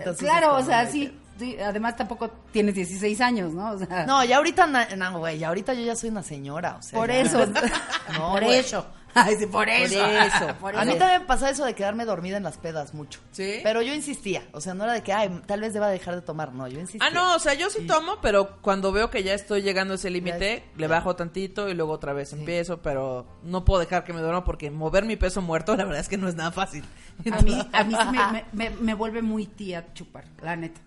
[0.00, 1.16] Uses Claro, o sea, sí.
[1.38, 3.72] sí, además tampoco tienes 16 años, ¿no?
[3.72, 6.82] O sea, No, ya ahorita, no, güey, ya ahorita yo ya soy una señora, o
[6.82, 6.98] sea.
[6.98, 7.46] por ya- eso.
[8.18, 8.86] No, por eso.
[9.26, 10.04] Ay, sí, por eso.
[10.06, 10.54] eso.
[10.60, 13.20] Por A mí también me pasa eso de quedarme dormida en las pedas mucho.
[13.32, 13.60] ¿Sí?
[13.62, 16.22] Pero yo insistía, o sea, no era de que, ay, tal vez deba dejar de
[16.22, 17.06] tomar, no, yo insistía.
[17.06, 19.96] Ah, no, o sea, yo sí tomo, pero cuando veo que ya estoy llegando a
[19.96, 24.12] ese límite, le bajo tantito y luego otra vez empiezo, pero no puedo dejar que
[24.12, 26.84] me duerma porque mover mi peso muerto, la verdad es que no es nada fácil.
[27.30, 30.80] A mí, a mí sí me, me- me- me vuelve muy tía chupar, la neta.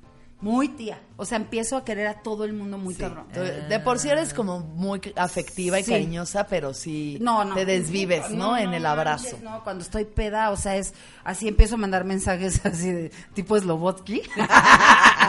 [0.45, 0.99] Muy tía.
[1.17, 3.25] O sea, empiezo a querer a todo el mundo muy cabrón.
[3.33, 5.89] Tú- De por sí eres como muy afectiva y Sí.
[5.91, 7.55] cariñosa, pero sí No, no.
[7.55, 8.55] te desvives, ¿no?
[8.55, 9.39] en el abrazo.
[9.41, 13.57] No, cuando estoy peda, o sea, es así empiezo a mandar mensajes así de tipo
[13.59, 14.21] Slobotsky.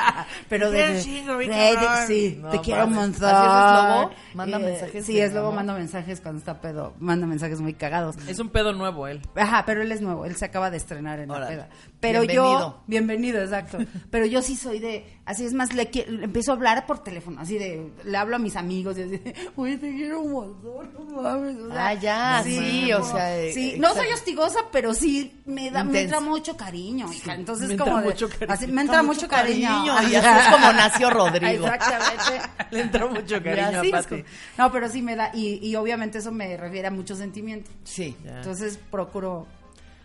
[0.49, 3.25] Pero de, chingo, mi de- sí, No, te quiero un montón.
[3.25, 4.35] ¿Así es?
[4.35, 8.17] Manda Eh, mensajes Sí, es Lobo, manda mensajes cuando está pedo, manda mensajes muy cagados.
[8.29, 9.21] Es un pedo nuevo él.
[9.35, 11.69] Ajá, pero él es nuevo, él se acaba de estrenar en la peda.
[12.01, 12.61] Pero Bienvenido.
[12.61, 13.79] yo, bienvenido, exacto.
[14.11, 17.41] Pero yo sí soy de, así es más, le, le empiezo a hablar por teléfono,
[17.41, 19.21] así de, le hablo a mis amigos y así,
[19.57, 21.57] oye, te quiero un montón, no mames.
[21.59, 25.71] O sea, Ah, ya, sí, o sea, eh, Sí, no soy hostigosa, pero sí me
[25.71, 27.35] da, me entra mucho cariño, hija.
[27.35, 28.53] Entonces, Me entra como de- mucho cariño.
[28.55, 29.85] así, me entra mucho cariño.
[29.85, 31.67] Y así es como nació Rodrigo.
[31.75, 32.49] Exactamente.
[32.71, 34.25] Le entró mucho cariño así a Pati.
[34.59, 37.71] No, pero sí me da, y, y obviamente eso me refiere a mucho sentimiento.
[37.85, 38.17] Sí.
[38.25, 39.47] Entonces procuro.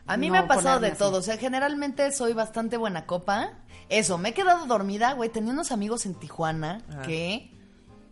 [0.07, 0.97] A mí no me ha pasado de así.
[0.97, 1.19] todo.
[1.19, 3.51] O sea, generalmente soy bastante buena copa.
[3.91, 5.29] Eso, me he quedado dormida, güey.
[5.29, 7.01] Tenía unos amigos en Tijuana Ajá.
[7.03, 7.51] que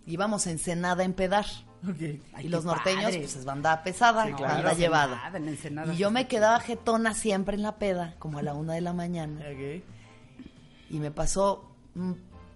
[0.06, 1.46] íbamos a Ensenada a empedar.
[1.82, 3.20] Ay, y los norteños, padre.
[3.22, 4.56] pues es banda pesada, Sí, claro.
[4.56, 5.32] banda En llevada.
[5.34, 8.82] En Y yo me quedaba jetona siempre en la peda, como a la una de
[8.82, 9.42] la mañana.
[10.90, 11.72] Y me pasó,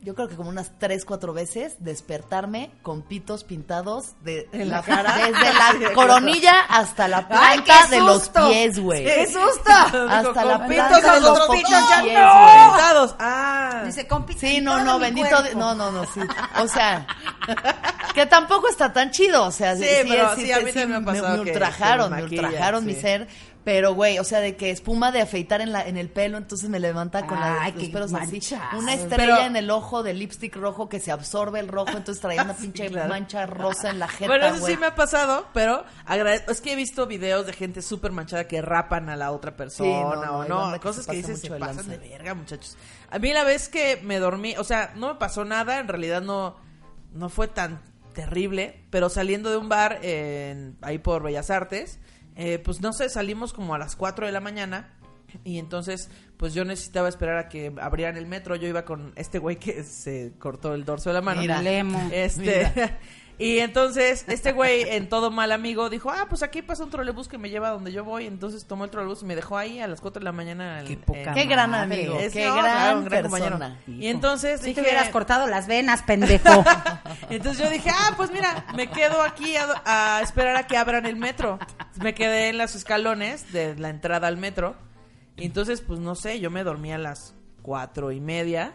[0.04, 4.82] yo creo que como unas tres, cuatro veces, despertarme con pitos pintados de ¿En la
[4.82, 5.16] cara?
[5.18, 5.54] Desde
[5.88, 9.04] la coronilla hasta la ¡Ay, planta de los pies, güey.
[9.06, 9.72] ¡Qué susto!
[10.10, 12.14] Hasta la con planta pitos de los pies, pitos ya güey.
[12.14, 12.70] no.
[12.72, 13.16] Pintados.
[13.20, 13.82] Ah.
[13.86, 15.42] Dice, con Sí, no, no, bendito.
[15.42, 16.20] de- no, no, no, sí.
[16.62, 17.06] O sea,
[18.14, 19.46] que tampoco está tan chido.
[19.46, 21.44] O sea, Sí, sí, pero sí, sí, sí, a mí sí, también me ha pasado
[21.44, 23.28] me ultrajaron, me maquilla, ultrajaron mi ser.
[23.64, 26.70] Pero, güey, o sea, de que espuma de afeitar en, la, en el pelo, entonces
[26.70, 28.32] me levanta con la- Ay, los qué pelos así.
[28.34, 28.78] manchado.
[28.80, 32.20] Una estrella Pero- en el ojo de lipstick rojo que se absorbe el rojo, entonces
[32.20, 33.08] traía una pinche claro.
[33.08, 36.74] mancha rosa en la jeta, Bueno, eso sí me ha pasado, pero agrade- es que
[36.74, 40.38] he visto videos de gente súper manchada que rapan a la otra persona no, no,
[40.40, 41.84] o no, que cosas se que dices se pasan lanza.
[41.92, 42.76] de verga, muchachos.
[43.12, 46.22] A mí la vez que me dormí, o sea, no me pasó nada, en realidad
[46.22, 46.58] no,
[47.14, 47.82] no fue tan
[48.14, 52.00] terrible, pero saliendo de un bar en- ahí por Bellas Artes,
[52.36, 54.94] eh, pues no sé, salimos como a las 4 de la mañana
[55.44, 59.40] y entonces pues yo necesitaba esperar a que abrieran el metro, yo iba con este
[59.40, 61.42] güey que se cortó el dorso de la mano.
[61.42, 61.62] Mira.
[61.62, 62.10] Lemo.
[62.12, 62.72] Este,
[63.40, 67.28] y entonces este güey, en todo mal amigo, dijo, ah, pues aquí pasa un trolebús
[67.28, 68.26] que me lleva a donde yo voy.
[68.28, 70.82] Entonces tomó el trolebús y me dejó ahí a las 4 de la mañana.
[70.82, 73.80] en- Qué poca en- Qué gran amigo, Es- qué no, gran, claro, un gran persona.
[73.88, 76.64] Y entonces Si dije, te hubieras cortado las venas, pendejo.
[77.30, 81.06] entonces yo dije, ah, pues mira, me quedo aquí a, a esperar a que abran
[81.06, 81.60] el metro.
[82.02, 84.76] Me quedé en los escalones de la entrada al metro.
[85.38, 88.74] Y entonces, pues no sé, yo me dormí a las cuatro y media,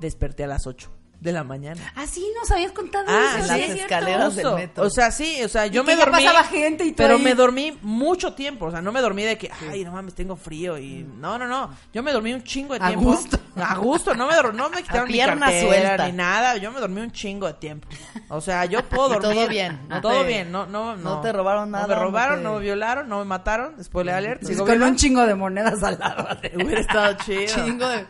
[0.00, 1.92] desperté a las ocho de la mañana.
[1.96, 3.52] Ah, sí, nos habías contado Ah, eso.
[3.52, 4.84] en sí, las escaleras del metro.
[4.84, 6.12] O sea, sí, o sea, yo Y me dormí.
[6.24, 7.22] pasaba gente y pero ahí.
[7.22, 8.66] me dormí mucho tiempo.
[8.66, 10.78] O sea, no me dormí de que, ay, no mames, tengo frío.
[10.78, 11.70] Y no, no, no.
[11.92, 13.04] Yo me dormí un chingo de A tiempo.
[13.06, 13.38] gusto.
[13.56, 14.14] A gusto.
[14.14, 16.06] No me, no me quitaron mi pierna cartera suelta.
[16.06, 16.56] ni nada.
[16.56, 17.86] Yo me dormí un chingo de tiempo.
[18.28, 19.48] O sea, yo puedo Y todo dormir.
[19.50, 20.50] bien, no todo te- bien.
[20.50, 21.16] No, no, no.
[21.16, 23.82] no te robaron nada, No me no robaron, te- no me violaron, no me mataron.
[23.84, 24.42] Spoiler alert.
[24.42, 24.86] Sigo Con viva.
[24.86, 26.28] un chingo de monedas al lado.
[26.54, 27.42] Hubiera estado chido.
[27.64, 28.06] Chingo de...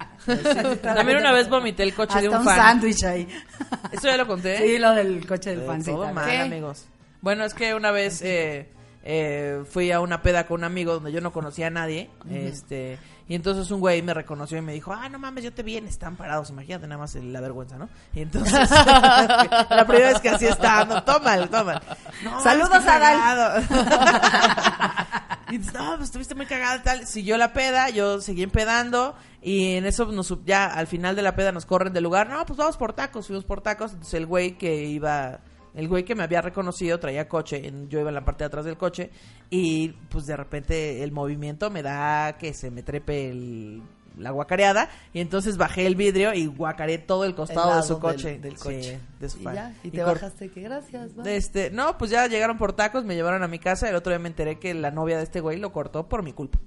[0.82, 2.56] También una vez vomité el coche de un un fan.
[2.56, 3.28] sándwich ahí.
[3.92, 4.58] ¿Eso ya lo conté?
[4.58, 5.82] Sí, lo del coche del Eh, fan.
[5.84, 6.38] todo mal, ¿Qué?
[6.38, 6.86] amigos.
[7.20, 8.68] Bueno, es que una vez eh,
[9.02, 12.98] eh, fui a una peda con un amigo donde yo no conocía a nadie, este,
[13.30, 15.76] y entonces un güey me reconoció y me dijo, ah, no mames, yo te vi
[15.76, 17.88] en Están Parados, imagínate nada más la vergüenza, ¿no?
[18.12, 21.80] Y entonces, la primera vez que así estando, tómalo, tómalo.
[22.24, 23.68] No, Saludos a Dal.
[25.52, 27.06] Y no, pues estuviste muy cagada y tal.
[27.06, 31.34] Siguió la peda, yo seguí empedando y en eso nos, ya al final de la
[31.34, 32.28] peda nos corren del lugar.
[32.28, 33.92] No, pues vamos por tacos, fuimos por tacos.
[33.92, 35.40] Entonces el güey que iba,
[35.74, 38.64] el güey que me había reconocido traía coche, yo iba en la parte de atrás
[38.64, 39.10] del coche
[39.50, 43.82] y pues de repente el movimiento me da que se me trepe el,
[44.18, 47.98] la guacareada y entonces bajé el vidrio y guacareé todo el costado El de su
[47.98, 48.38] coche.
[48.38, 48.98] del coche.
[49.18, 51.14] de su Y ya, y Y te bajaste, que gracias.
[51.14, 51.36] bye.
[51.36, 53.88] este, no, pues ya llegaron por tacos, me llevaron a mi casa.
[53.88, 56.32] El otro día me enteré que la novia de este güey lo cortó por mi
[56.32, 56.58] culpa.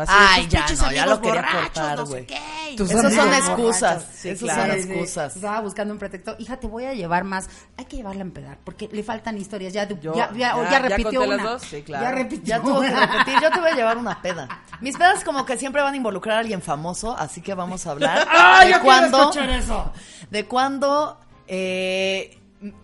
[0.00, 2.26] Así, Ay, "Tus ya no, ya lo quería borrachos, cortar, no sé güey.
[2.74, 4.04] Esos son excusas.
[4.12, 4.62] Sí, Esos claro.
[4.62, 5.36] son excusas.
[5.36, 6.36] Estaba buscando un pretexto.
[6.38, 7.48] Hija, te voy a llevar más.
[7.76, 9.72] Hay que llevarla a empedar porque le faltan historias.
[9.72, 11.50] Ya, Yo- ya, ya, ya- ya ya repitió conté las una.
[11.50, 12.04] dos, sí, claro.
[12.04, 13.06] Ya repitió Ya tuvo que una.
[13.06, 14.48] repetir, yo te voy a llevar una peda.
[14.80, 17.92] Mis pedas como que siempre van a involucrar a alguien famoso, así que vamos a
[17.92, 19.92] hablar ¡Ah, de yo cuando escuchar eso!
[20.30, 22.38] de cuando eh,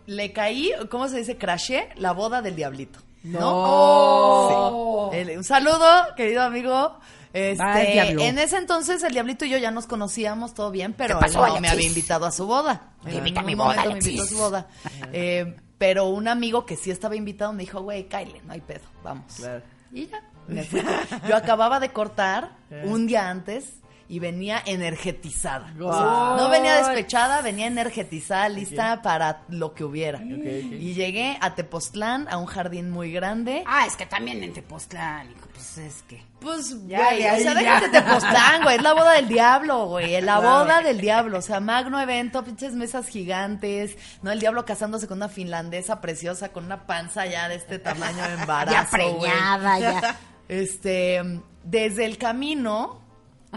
[0.07, 1.37] le caí, ¿cómo se dice?
[1.37, 2.98] Crashé la boda del diablito.
[3.23, 5.17] Sí.
[5.17, 6.99] El- un saludo, querido amigo.
[7.33, 11.19] Este, Bye, en ese entonces el diablito y yo ya nos conocíamos todo bien, pero
[11.19, 12.91] ¿Qué pasó, él no me había invitado a su boda.
[13.07, 14.67] En invita a mi boda, momento me invitó a su boda.
[15.13, 18.85] Eh, pero un amigo que sí estaba invitado me dijo, güey, Kyle, no hay pedo,
[19.03, 19.33] vamos.
[19.37, 19.63] Claro.
[19.93, 20.23] Y ya.
[20.49, 20.83] me fui.
[21.29, 22.51] Yo acababa de cortar
[22.85, 23.65] un día antes
[24.12, 25.72] y venía energetizada.
[25.81, 30.20] O sea, no venía despechada, venía energetizada, lista para lo que hubiera.
[30.22, 33.64] Y llegué a Tepoztlán, a un jardín muy grande.
[33.66, 36.22] Ah, es que también en Tepoztlán, pues es que...
[36.40, 37.55] Pues, Ya, güey, o sea, ya.
[37.55, 41.42] déjate Tepoztlán, güey, es la boda del diablo, güey, es la boda del diablo, o
[41.42, 44.31] sea, magno evento, pinches mesas gigantes, ¿no?
[44.31, 48.35] El diablo casándose con una finlandesa preciosa, con una panza ya de este tamaño de
[48.42, 49.20] embarazo, Ya güey.
[49.20, 50.16] preñada, ya.
[50.48, 51.22] Este,
[51.64, 53.01] desde el camino,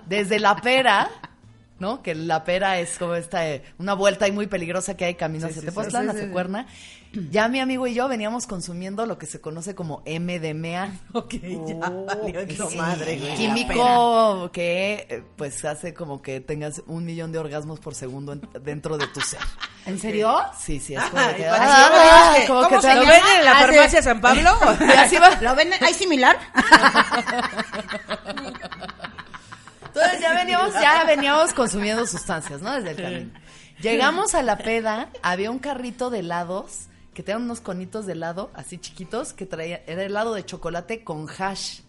[0.06, 1.10] desde la pera,
[1.80, 2.02] ¿no?
[2.02, 5.48] Que la pera es como esta, eh, una vuelta ahí muy peligrosa que hay camino
[5.48, 6.32] hacia Tepoztlán, sí, sí, hacia sí.
[6.32, 6.68] Cuerna.
[7.32, 11.00] Ya mi amigo y yo veníamos consumiendo lo que se conoce como MDMA.
[11.14, 13.36] Ok, ya Sí, madre, güey.
[13.36, 18.42] Químico que eh, pues hace como que tengas un millón de orgasmos por segundo en-
[18.62, 19.40] dentro de tu ser.
[19.86, 20.38] ¿En serio?
[20.60, 23.46] Sí, sí, es como que, ah, que- como ¿cómo que se te- ¿Lo venden en
[23.46, 23.66] la Ah, sí.
[23.76, 24.52] farmacia San Pablo?
[24.82, 25.40] Y así va.
[25.40, 25.70] ¿Lo ven?
[25.80, 26.38] ¿Hay similar?
[30.46, 32.74] Veníamos, ya veníamos consumiendo sustancias, ¿no?
[32.74, 33.32] Desde el camino.
[33.82, 38.52] Llegamos a la peda, había un carrito de helados que tenían unos conitos de helado
[38.54, 41.80] así chiquitos que traía, era helado de chocolate con hash.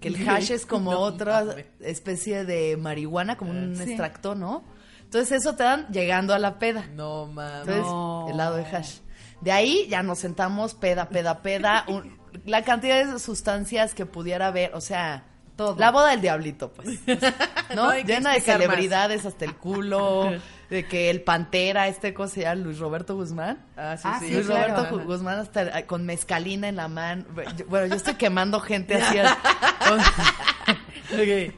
[0.00, 1.44] Que el hash es como otra
[1.80, 4.62] especie de marihuana, como un extracto, ¿no?
[5.02, 6.86] Entonces eso te dan llegando a la peda.
[6.94, 7.68] No mames.
[7.68, 8.98] Entonces, helado de hash.
[9.40, 11.84] De ahí ya nos sentamos, peda, peda, peda.
[11.88, 15.24] un- la cantidad de sustancias que pudiera haber, o sea,
[15.58, 15.76] Todo.
[15.78, 17.00] La boda del diablito, pues.
[17.74, 17.92] ¿No?
[17.94, 18.44] Llena de más.
[18.44, 20.30] celebridades hasta el culo.
[20.68, 23.58] De que el Pantera, este cosa se llama Luis Roberto Guzmán.
[23.74, 24.26] Ah, sí, Ah, sí.
[24.28, 24.76] sí, Luis claro.
[24.76, 27.24] Roberto Guzmán hasta eh, con mezcalina en la mano.
[27.68, 29.18] Bueno, yo estoy quemando gente así.
[29.18, 29.34] al-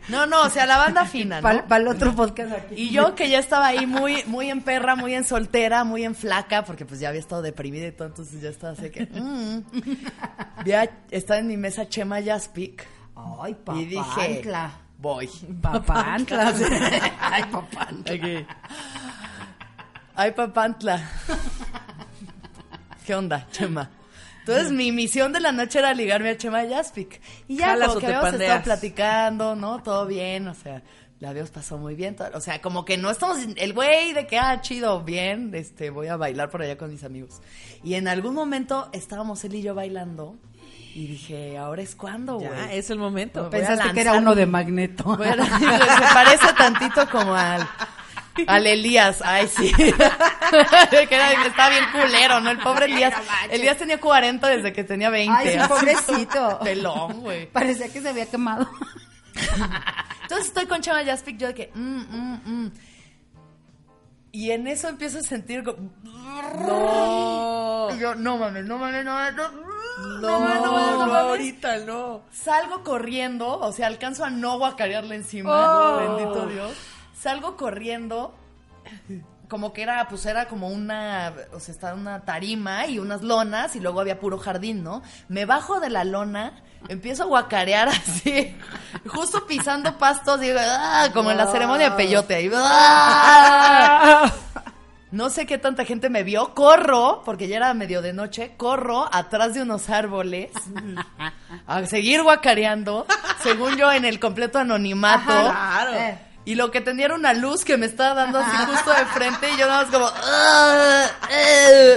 [0.08, 1.66] No, no, o sea, la banda fina, ¿no?
[1.66, 2.74] Para el otro podcast aquí.
[2.76, 6.14] Y yo que ya estaba ahí muy, muy en perra, muy en soltera, muy en
[6.14, 9.06] flaca, porque pues ya había estado deprimida y todo, entonces ya estaba así que...
[9.06, 9.62] mm.
[10.66, 12.86] Ya estaba en mi mesa Chema Jaspic
[13.40, 14.70] Ay, y dije, papantla.
[14.98, 15.30] voy.
[15.62, 16.54] Papantla.
[17.20, 18.46] Ay, papantla.
[20.14, 21.10] Ay, papantla.
[23.06, 23.90] ¿Qué onda, Chema?
[24.40, 27.20] Entonces mi misión de la noche era ligarme a Chema Jaspic.
[27.48, 28.50] Y ya Jalas como que habíamos pandeas.
[28.50, 29.82] estado platicando, ¿no?
[29.82, 30.82] Todo bien, o sea,
[31.18, 32.16] la habíamos pasado muy bien.
[32.16, 33.38] todo- o sea, como que no estamos...
[33.56, 37.04] El güey de que, ah, chido, bien, este, voy a bailar por allá con mis
[37.04, 37.40] amigos.
[37.84, 40.36] Y en algún momento estábamos él y yo bailando
[40.92, 42.50] y dije, ¿ahora es cuando, güey?
[42.72, 43.48] Es el momento.
[43.48, 45.16] Pensaste que era uno de magneto.
[45.16, 47.66] Bueno, se parece tantito como al,
[48.46, 49.22] al Elías.
[49.24, 49.72] Ay, sí.
[49.76, 52.50] que era, estaba bien culero, ¿no?
[52.50, 53.14] El pobre Elías.
[53.50, 55.32] Elías tenía 40 desde que tenía 20.
[55.32, 56.58] Ay, sí, pobrecito.
[56.64, 57.46] Pelón, güey.
[57.46, 58.68] Parecía que se había quemado.
[60.22, 62.72] Entonces estoy con Chama Jaspic, yo de que, mm, mm, mm.
[64.32, 65.90] Y en eso empiezo a sentir como...
[66.04, 67.88] No.
[67.94, 72.22] Y yo, no mames, no mames, no mames, no, No, no no ahorita no.
[72.32, 75.96] Salgo corriendo, o sea, alcanzo a no guacarearle encima, Oh.
[76.16, 76.72] bendito Dios.
[77.18, 78.34] Salgo corriendo,
[79.48, 83.76] como que era, pues era como una, o sea, estaba una tarima y unas lonas
[83.76, 85.02] y luego había puro jardín, ¿no?
[85.28, 88.56] Me bajo de la lona, empiezo a guacarear así,
[89.06, 94.30] justo pisando pastos, digo, "Ah", como en la ceremonia de peyote, ahí, "Ah".
[95.12, 96.54] No sé qué tanta gente me vio.
[96.54, 100.50] Corro, porque ya era medio de noche, corro atrás de unos árboles
[101.66, 103.06] a seguir guacareando,
[103.42, 105.26] según yo en el completo anonimato.
[105.26, 105.94] Claro.
[105.94, 106.18] Eh.
[106.46, 109.48] Y lo que tenía era una luz que me estaba dando así justo de frente
[109.54, 110.06] y yo nada más como...
[110.24, 111.06] "Ah,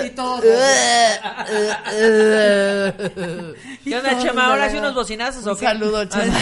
[0.06, 3.54] Y todos eh, eh, eh".
[3.84, 4.48] ¿Qué onda, Chema?
[4.48, 6.36] ¿Ahora sí unos bocinazos o Un saludo, Chema.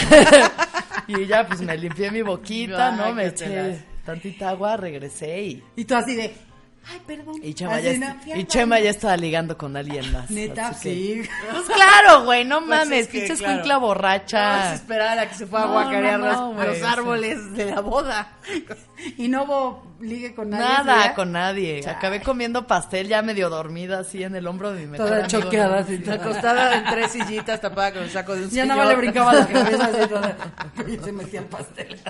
[1.06, 3.12] y ya pues me limpié mi boquita, Ay, ¿no?
[3.14, 5.64] Me eché tantita agua, regresé y...
[5.76, 6.34] Y tú así de,
[6.90, 7.34] ay, perdón.
[7.42, 7.92] Y Chema, ya,
[8.36, 8.44] y.
[8.44, 10.30] Chema estaba ligando con alguien más.
[10.30, 11.22] Neta, que- sí.
[11.50, 13.50] Pues claro, güey, no Pues mames, es que, pinche claro.
[13.52, 14.40] escuincla borracha.
[14.48, 17.64] Vamos a esperar a que se pueda No, guacarear los- a los güey, árboles de
[17.66, 18.32] la boda.
[19.16, 20.64] Y no hubo ligue con nadie.
[20.84, 21.88] Nada con nadie.
[21.88, 26.02] Acabé comiendo pastel ya medio dormida así en el hombro de mi Toda choqueada, así,
[26.08, 29.32] Acostada en tres sillitas tapada con el saco de un Ya nada más le brincaba
[29.34, 30.36] la cabeza así toda.
[30.88, 32.00] Y se metía el pastel.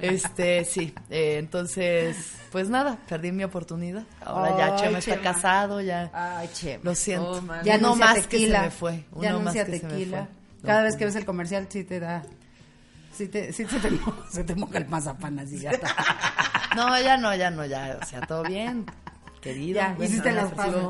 [0.00, 0.94] Este, sí.
[1.10, 4.04] eh, entonces, pues nada, perdí mi oportunidad.
[4.24, 5.22] Ahora ya Ay, Chema está Chema.
[5.22, 6.10] casado, ya.
[6.12, 6.48] Ay.
[6.82, 7.30] Lo siento.
[7.32, 7.64] Oh, man.
[7.64, 8.58] Ya anuncia más tequila.
[8.58, 9.04] que se me fue.
[9.12, 10.18] Uno ya más que se me tequila.
[10.26, 10.66] fue.
[10.66, 12.22] Cada No, vez que ves el comercial sí te da...
[13.12, 15.88] Sí, te, sí se, te, mo- se te moja el mazapán así ya está.
[16.76, 17.98] No, ya no, ya no, ya.
[18.02, 18.84] O sea, todo bien.
[19.40, 19.76] Querido.
[19.76, 20.82] Ya, Bueno, hiciste no, las paces.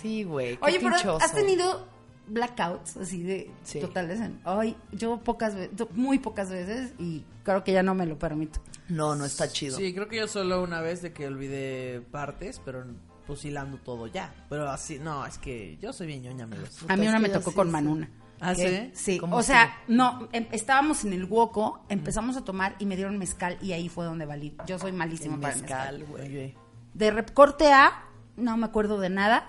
[0.00, 0.56] Sí, güey.
[0.62, 1.18] Oye, pero pinchoso.
[1.24, 1.88] has tenido
[2.28, 3.80] blackouts así de Sí.
[3.80, 4.20] totales.
[4.20, 8.18] En, ay, yo pocas veces, muy pocas veces y creo que ya no me lo
[8.18, 8.60] permito.
[8.88, 9.76] No, no está chido.
[9.76, 12.84] Sí, creo que yo solo una vez de que olvidé partes, pero
[13.26, 14.34] fusilando todo ya.
[14.48, 16.84] Pero así, no, es que yo soy bien ñoña, amigos.
[16.88, 17.72] A mí una me tocó con sí.
[17.72, 18.10] Manuna.
[18.44, 18.90] ¿Ah, sí?
[18.92, 22.96] Sí, ¿Cómo o sea, no, em- estábamos en el Woco, empezamos a tomar y me
[22.96, 24.56] dieron mezcal y ahí fue donde valí.
[24.66, 25.98] Yo soy malísima El para mezcal.
[26.00, 26.54] mezcal, güey.
[26.92, 28.04] De rep- corte A,
[28.36, 29.48] no me acuerdo de nada,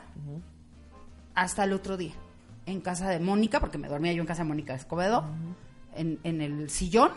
[1.34, 2.14] hasta el otro día.
[2.66, 5.26] En casa de Mónica, porque me dormía yo en casa de Mónica Escobedo,
[5.96, 7.12] en, en el sillón,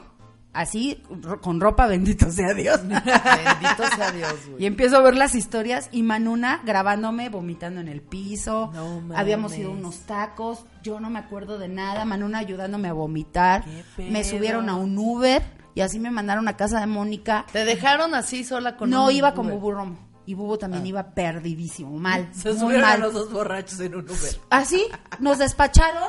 [0.53, 2.81] así, ro- con ropa, bendito sea Dios.
[2.83, 4.63] Bendito sea Dios, güey.
[4.63, 8.71] Y empiezo a ver las historias y Manuna grabándome, vomitando en el piso.
[8.75, 9.15] No.
[9.17, 12.05] Habíamos ido a unos tacos, yo no me acuerdo de nada.
[12.05, 13.65] Manuna ayudándome a vomitar.
[13.97, 15.43] ¿Qué Me subieron a un Uber
[15.75, 17.45] y así me mandaron a casa de Mónica.
[17.53, 19.59] Te dejaron así sola con no un iba con Uber?
[19.59, 19.97] Bubu Romo.
[20.27, 22.29] Y Bubu también iba perdidísimo, mal.
[22.35, 23.01] Se muy subieron a mal.
[23.01, 24.41] los dos borrachos en un Uber.
[24.51, 24.85] Así,
[25.21, 26.09] nos despacharon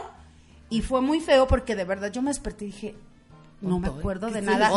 [0.69, 2.95] y fue muy feo porque de verdad yo me desperté y dije,
[3.61, 4.69] no me acuerdo de ¿Qué nada.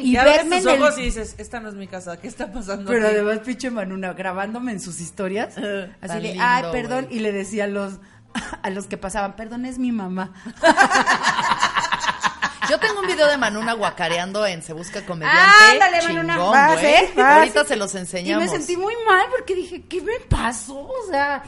[0.00, 2.28] Y Y verme tus en el- ojos y dices, esta no es mi casa, ¿qué
[2.28, 3.16] está pasando Pero aquí?
[3.16, 5.56] además, pinche Manuna, grabándome en sus historias.
[5.56, 5.64] Así
[6.06, 7.06] Tan de, lindo, ay, perdón.
[7.10, 7.94] Y le decía a los,
[8.62, 10.32] a los que pasaban, perdón, es mi mamá.
[12.68, 15.40] Yo tengo un video de Manuna guacareando en Se Busca Comediante.
[15.72, 16.86] Ándale, Manuna, chingón, vas, güey.
[16.86, 17.10] ¿eh?
[17.14, 17.36] Vas.
[17.38, 18.44] Ahorita se los enseñamos.
[18.44, 20.80] Y me sentí muy mal porque dije, ¿qué me pasó?
[20.80, 21.42] O sea,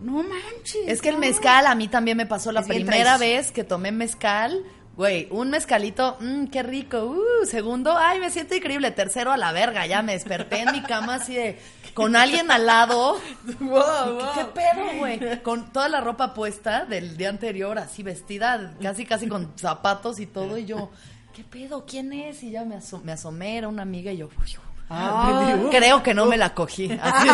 [0.00, 0.82] no manches.
[0.86, 3.92] Es que el mezcal a mí también me pasó la Es primera vez que tomé
[3.92, 4.64] mezcal.
[4.96, 7.04] Güey, un mezcalito, mmm, qué rico.
[7.04, 8.92] Uh, segundo, ay, me siento increíble.
[8.92, 11.58] Tercero, a la verga, ya me desperté en mi cama así de,
[11.94, 13.18] con alguien al lado.
[13.60, 14.34] Wow, ¿Qué, wow.
[14.34, 15.42] qué pedo, güey?
[15.42, 20.26] Con toda la ropa puesta del día anterior, así vestida, casi, casi con zapatos y
[20.26, 20.56] todo.
[20.58, 20.90] Y yo,
[21.34, 21.84] ¿qué pedo?
[21.86, 22.42] ¿Quién es?
[22.42, 24.56] Y ya me, aso- me asomé, era una amiga y yo, uy,
[24.90, 25.56] Ah.
[25.70, 26.90] creo que no me la cogí.
[27.02, 27.28] Así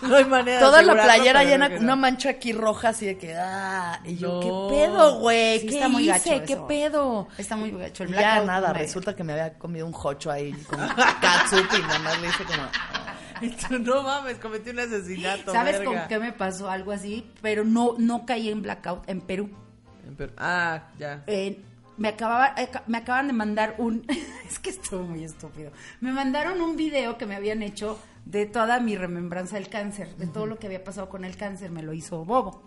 [0.00, 1.96] No hay manera de Toda la playera llena, que una no.
[1.96, 4.68] mancha aquí roja, así de que, ah, y yo, No.
[4.68, 5.60] ¿qué pedo, güey?
[5.60, 6.30] Sí, ¿Qué está muy hice?
[6.30, 6.66] gacho ¿Qué eso.
[6.66, 7.28] pedo?
[7.36, 8.04] Está muy gacho.
[8.04, 10.78] El ya nada, no me- resulta que me había comido un jocho ahí con
[11.20, 12.97] catsup y nada más le hice como, ah.
[13.80, 16.00] no mames, cometí un asesinato, ¿Sabes verga.
[16.00, 17.26] con qué me pasó algo así?
[17.42, 19.50] Pero no, no caí en blackout en Perú.
[20.06, 20.32] En Perú.
[20.36, 21.22] Ah, ya.
[21.26, 21.60] Eh,
[21.96, 24.04] me acababa, aca- me acaban de mandar un,
[24.48, 25.70] es que estuvo muy estúpido.
[26.00, 30.26] Me mandaron un video que me habían hecho de toda mi remembranza del cáncer, de
[30.26, 32.62] todo lo que había pasado con el cáncer, me lo hizo Bobo.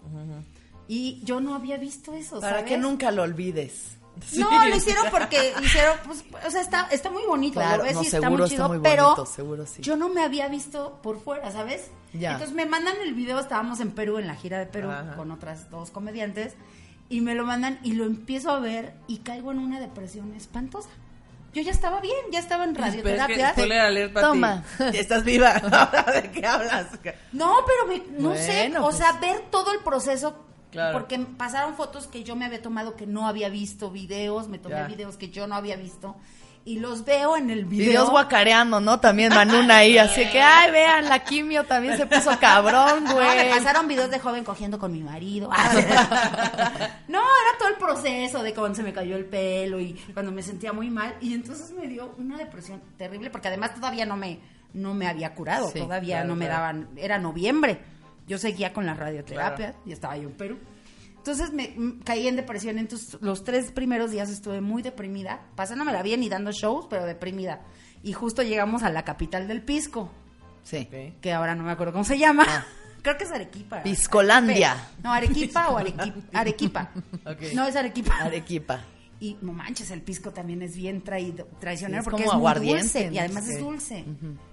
[0.87, 2.65] Y yo no había visto eso, Para ¿sabes?
[2.71, 3.97] que nunca lo olvides.
[4.37, 7.93] No, lo hicieron porque hicieron, pues, o sea, está, está muy bonito, Claro, lo ves
[7.95, 9.81] no, y está muy está chido, pero bonito, seguro sí.
[9.81, 11.89] yo no me había visto por fuera, ¿sabes?
[12.13, 12.33] Ya.
[12.33, 15.15] Entonces me mandan el video, estábamos en Perú, en la gira de Perú, Ajá.
[15.15, 16.55] con otras dos comediantes,
[17.09, 20.89] y me lo mandan y lo empiezo a ver y caigo en una depresión espantosa.
[21.53, 23.53] Yo ya estaba bien, ya estaba en Pero es que, radioterapia.
[24.21, 24.63] Toma.
[24.77, 24.83] ti.
[24.97, 25.53] Estás viva.
[26.13, 26.87] ¿De qué hablas?
[27.33, 28.95] No, pero me- no sé, o pues.
[28.97, 30.45] sea, ver todo el proceso.
[30.71, 30.93] Claro.
[30.93, 34.75] Porque pasaron fotos que yo me había tomado que no había visto, videos, me tomé
[34.75, 34.87] Ya.
[34.87, 36.15] videos que yo no había visto.
[36.63, 37.87] Y los veo en el video.
[37.87, 38.99] Videos guacareando, ¿no?
[38.99, 43.23] También Manuna ahí, así que, ay, vean, la quimio también se puso cabrón, No, me
[43.35, 43.49] güey.
[43.49, 45.49] pasaron videos de joven cogiendo con mi marido.
[47.07, 50.43] no, era todo el proceso de cuando se me cayó el pelo y cuando me
[50.43, 51.15] sentía muy mal.
[51.19, 54.39] Y entonces me dio una depresión terrible porque además todavía no me,
[54.73, 55.69] no me había curado.
[55.71, 56.61] Sí, todavía claro, no me claro.
[56.61, 56.89] daban.
[56.95, 57.79] Era noviembre.
[58.31, 60.57] Yo seguía con las radioterapias y estaba yo en Perú.
[61.17, 61.75] Entonces me
[62.05, 62.77] caí en depresión.
[62.77, 67.59] Entonces los tres primeros días estuve muy deprimida, pasándomela bien y dando shows, pero deprimida.
[68.03, 70.09] Y justo llegamos a la capital del Pisco
[70.63, 70.87] Sí.
[71.19, 72.45] Que ahora no me acuerdo cómo se llama.
[72.47, 72.63] Ah.
[73.01, 73.83] Creo que es Arequipa.
[73.83, 74.77] Piscolandia.
[75.03, 76.13] No, Arequipa o Arequipa.
[76.31, 76.91] Arequipa.
[77.53, 78.15] No, es Arequipa.
[78.15, 78.79] Arequipa.
[79.19, 82.39] Y no manches, el pisco también es bien traído, traicionero Es porque como es muy
[82.49, 83.51] aguardiente, dulce y además Sí.
[83.55, 84.05] es dulce.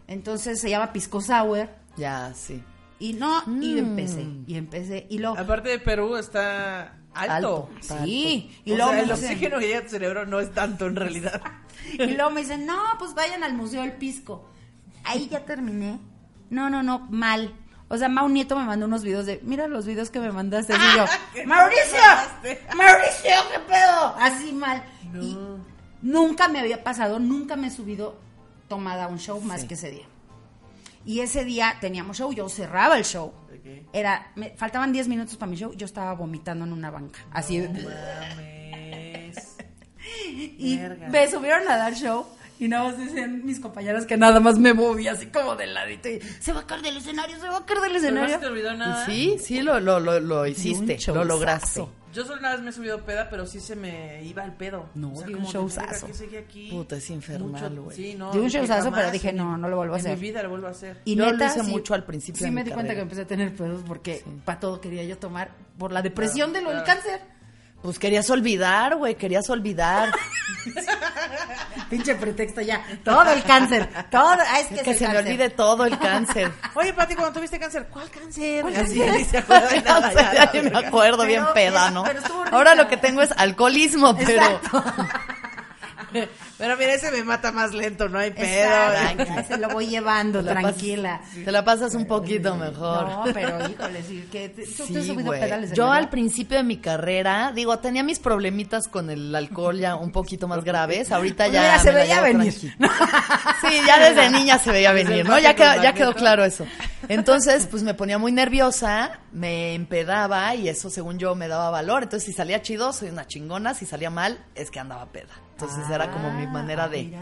[0.09, 2.61] Entonces se llama pisco sour Ya, sí.
[2.99, 3.79] Y no, y Mm.
[3.79, 5.37] empecé, y empecé, y lo...
[5.39, 7.33] Aparte de Perú está alto.
[7.33, 7.71] Alto.
[7.81, 10.87] Sí, y Y luego el dicen- oxígeno que llega a tu cerebro no es tanto
[10.87, 11.41] en realidad.
[11.93, 14.47] Y luego me dicen, no, pues vayan al Museo del Pisco.
[15.05, 15.99] Ahí ya terminé.
[16.51, 17.55] No, no, no, mal.
[17.89, 20.75] O sea, Mau Nieto me mandó unos videos de, mira los videos que me mandaste.
[20.75, 21.99] Y yo, ¿qué Mauricio?
[22.77, 24.15] Mauricio, ¿qué pedo?
[24.21, 24.83] Así mal.
[25.23, 25.39] Y
[26.03, 28.19] nunca me había pasado, nunca me he subido
[28.69, 30.05] tomada a un show más que ese día.
[31.09, 33.33] Y ese día teníamos show, yo cerraba el show.
[33.95, 37.21] Era, me, faltaban 10 minutos para mi show, yo estaba vomitando en una banca.
[37.31, 39.57] Así de- Mames.
[40.29, 41.09] y Verga.
[41.09, 42.27] me subieron a dar show
[42.59, 46.09] y nada más decían mis compañeros que nada más me moví así como de ladito
[46.09, 48.07] y se va a caer del escenario, se va a caer del Pero no se
[48.09, 48.39] escenario.
[48.41, 49.07] te olvidó nada.
[49.07, 51.87] Sí, sí, lo, lo, lo, lo hiciste, lo lograste.
[52.15, 54.89] Yo solo una vez me he subido peda, pero sí se me iba el pedo.
[54.95, 56.09] No, di un como de, showzazo.
[56.71, 57.95] Puta, es infernal, güey.
[57.97, 58.33] Sí, no.
[58.33, 60.17] Di un showzazo, pero dije, en no, no lo vuelvo a En hacer.
[60.17, 61.03] mi vida lo vuelvo a hacer.
[61.05, 62.95] Y Yo lo neta, hice sí- mucho al principio Sí de me mi di cuenta
[62.95, 63.03] que carrera.
[63.03, 66.71] empecé a tener pedos porque para todo quería yo tomar por la depresión de lo
[66.71, 67.03] del claro.
[67.03, 67.21] cáncer.
[67.83, 70.11] Pues querías olvidar, güey, querías olvidar.
[71.89, 72.83] Pinche pretexto ya.
[73.05, 73.89] Todo el cáncer.
[74.11, 74.37] Todo.
[74.39, 76.53] Ah, es que, Es se me olvide todo el cáncer.
[76.75, 78.63] Oye, Pati, cuando tuviste cáncer, ¿cuál cáncer?
[78.63, 79.13] ¿Cuál Así, cáncer?
[79.19, 80.27] ni se acuerda de nada, No sé,
[80.63, 82.05] ya, me acuerdo bien peda, ¿no?
[82.53, 84.61] Ahora lo que tengo es alcoholismo, pero...
[86.13, 88.47] Pero mira, ese me mata más lento, no hay pedo.
[88.47, 91.21] Exacto, se lo voy llevando, Te tranquila.
[91.23, 93.09] pasas- Te la pasas un poquito mejor.
[93.09, 96.57] No, pero híjole, sí, que te, ¿tú te has Sí, subido pedales Yo al principio
[96.57, 101.13] de mi carrera, digo, tenía mis problemitas con el alcohol ya un poquito más graves.
[101.13, 101.63] Ahorita Pues ya.
[101.63, 102.55] mira, se veía venir.
[103.61, 105.39] Sí, ya desde niña se veía venir, ¿no?
[105.39, 106.67] Ya quedó, ya quedó claro eso.
[107.09, 112.03] Entonces, pues me ponía muy nerviosa, me empedaba y eso, según yo, me daba valor.
[112.03, 113.73] Entonces, si salía chido, soy una chingona.
[113.75, 115.33] Si salía mal, es que andaba peda.
[115.53, 117.17] Entonces, era como mi manera de.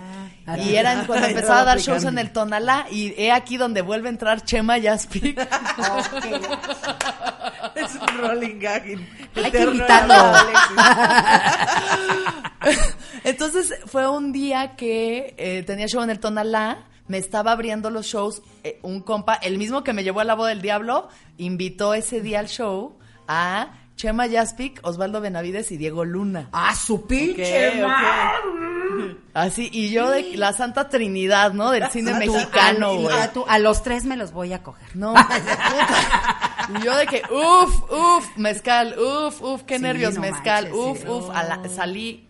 [0.47, 2.01] Ah, Y era en- cuando Ay, empezaba a dar aplicando.
[2.03, 2.87] shows en el Tonalá.
[2.91, 5.39] Y he aquí donde vuelve a entrar Chema Jaspic.
[7.77, 9.09] Es un rolling gagging.
[9.37, 10.15] Hay que invitarlo.
[13.25, 18.07] Entonces fue un día que eh, tenía show en el Tonalá, me estaba abriendo los
[18.07, 21.95] shows, eh, un compa, el mismo que me llevó a la boda del diablo, invitó
[21.95, 22.99] ese día al show
[23.29, 26.49] a Chema Jaspic, Osvaldo Benavides y Diego Luna.
[26.53, 27.73] Ah, su pinche.
[29.35, 31.71] Así, y yo de la Santa Trinidad, ¿no?
[31.71, 33.19] Del cine mexicano, a- y güey.
[33.19, 34.89] a, tú- a los tres me los voy a coger.
[34.97, 36.79] No, puta.
[36.81, 40.81] Y yo de que, uf, uf, mezcal, uf, uf, qué Sí, nervios, no mezcal, manches,
[40.81, 41.09] uf, sí.
[41.09, 42.29] uf, a la- salí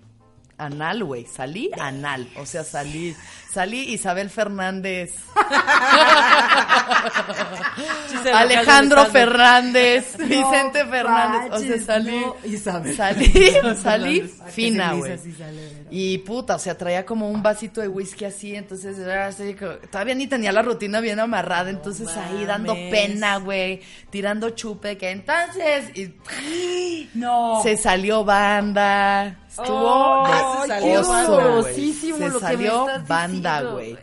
[0.58, 3.14] anal, güey, salí anal, o sea, salí,
[3.56, 5.14] salí Isabel Fernández,
[8.34, 9.06] Alejandro.
[9.06, 12.94] Fernández, Vicente Fernández, o sea, salí, no, Isabel.
[12.94, 13.52] salí,
[13.82, 15.18] salí fina, güey.
[15.90, 19.56] Y puta, o sea, traía como un vasito de whisky así, entonces así
[19.90, 23.80] todavía ni tenía la rutina bien amarrada, entonces ahí dando pena, güey,
[24.10, 26.12] tirando chupe, que entonces y
[27.14, 27.62] No.
[27.62, 33.96] se salió banda, estuvo Oh, se lo que me salió estás banda, güey.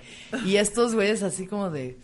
[0.46, 1.98] Y estos güeyes así como de,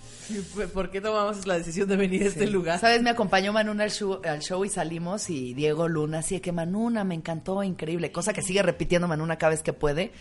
[0.74, 2.80] ¿Por qué tomamos la decisión de venir a este lugar?
[2.80, 3.02] ¿sabes?
[3.02, 6.52] Me acompañó Manuna al show, al show y salimos y Diego Luna, así de que
[6.52, 10.12] Manuna, me encantó, increíble, cosa que sigue repitiendo Manuna cada vez que puede.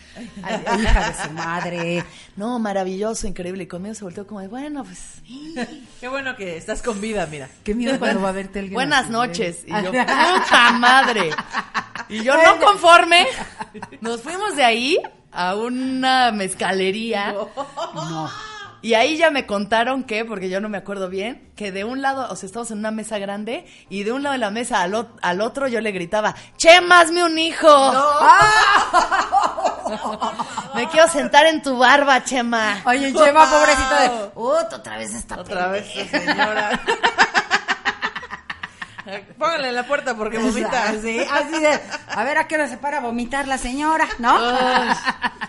[0.42, 2.04] Ay, hija de su madre.
[2.36, 3.64] No, maravilloso, increíble.
[3.64, 5.22] Y conmigo se volteó como de, bueno, pues,
[6.00, 7.48] Qué bueno que estás con vida, mira.
[7.62, 8.74] Qué miedo cuando va a verte alguien.
[8.74, 9.64] buenas así, noches.
[9.66, 9.82] Y ¿eh?
[9.84, 11.30] yo, puta madre.
[12.08, 13.26] Y yo no conforme,
[14.00, 14.98] nos fuimos de ahí
[15.32, 17.32] a una mezcalería.
[17.32, 18.30] No.
[18.80, 22.00] Y ahí ya me contaron que, porque yo no me acuerdo bien, que de un
[22.00, 24.82] lado, o sea, estamos en una mesa grande y de un lado de la mesa
[24.82, 27.66] al, al otro yo le gritaba, che, hazme un hijo.
[30.76, 32.80] me quiero sentar en tu barba, Chema.
[32.84, 34.30] Oye, Chema, pobrecita de.
[34.34, 36.80] Otra vez esta Otra vez, señora.
[39.38, 40.92] Póngale en la puerta porque vomita.
[41.00, 41.78] Sí, así de.
[42.08, 44.36] A ver a qué hora se para a vomitar la señora, ¿no?
[44.38, 44.96] Ay,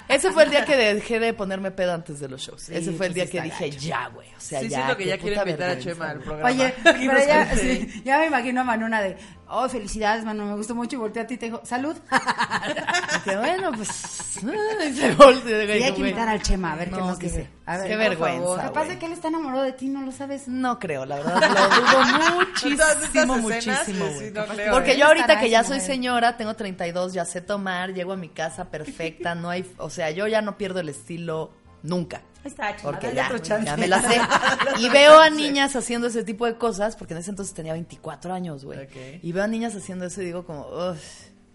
[0.08, 2.62] ese fue el día que dejé de ponerme pedo antes de los shows.
[2.64, 4.28] Sí, ese fue el pues día que dije, ya, güey.
[4.30, 4.78] O sea, Sí, ya.
[4.78, 6.50] siento que ya quiero invitar a Chema al programa.
[6.50, 9.18] Oye, pero ya, sí, ya me imagino a Manuna de,
[9.50, 11.96] oh, felicidades, Manu, me gustó mucho y volteé a ti y te dijo, salud.
[13.26, 13.88] Dije, bueno, pues.
[15.00, 17.50] se volteó, Y hay que invitar al Chema, a ver qué No, nos qué dice.
[17.66, 18.62] A ver, qué vergüenza.
[18.62, 20.48] Capaz de que él está enamorado de ti, no lo sabes.
[20.48, 25.50] No creo, la verdad, lo dudo muchísimo, muchísimo, sí, no creo, Porque yo ahorita que
[25.50, 29.70] ya soy señora, tengo 32, ya sé tomar, llego a mi casa perfecta, no hay,
[29.78, 31.52] o sea, yo ya no pierdo el estilo
[31.84, 32.22] nunca.
[32.44, 33.66] Está, Porque ya, otro chance.
[33.66, 34.20] ya me la sé.
[34.80, 38.34] Y veo a niñas haciendo ese tipo de cosas, porque en ese entonces tenía 24
[38.34, 38.80] años, güey.
[38.84, 38.96] Ok.
[39.22, 41.00] Y veo a niñas haciendo eso y digo como, uff,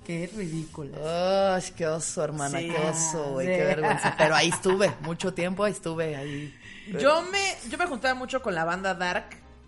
[0.05, 0.93] Qué ridículo.
[0.99, 2.68] uff, qué oso, hermana, Sí.
[2.68, 3.53] qué oso, güey, Sí.
[3.55, 4.14] qué vergüenza.
[4.18, 6.55] Pero ahí estuve, mucho tiempo ahí estuve ahí.
[7.01, 9.24] Yo me, yo me juntaba mucho con la banda Dark,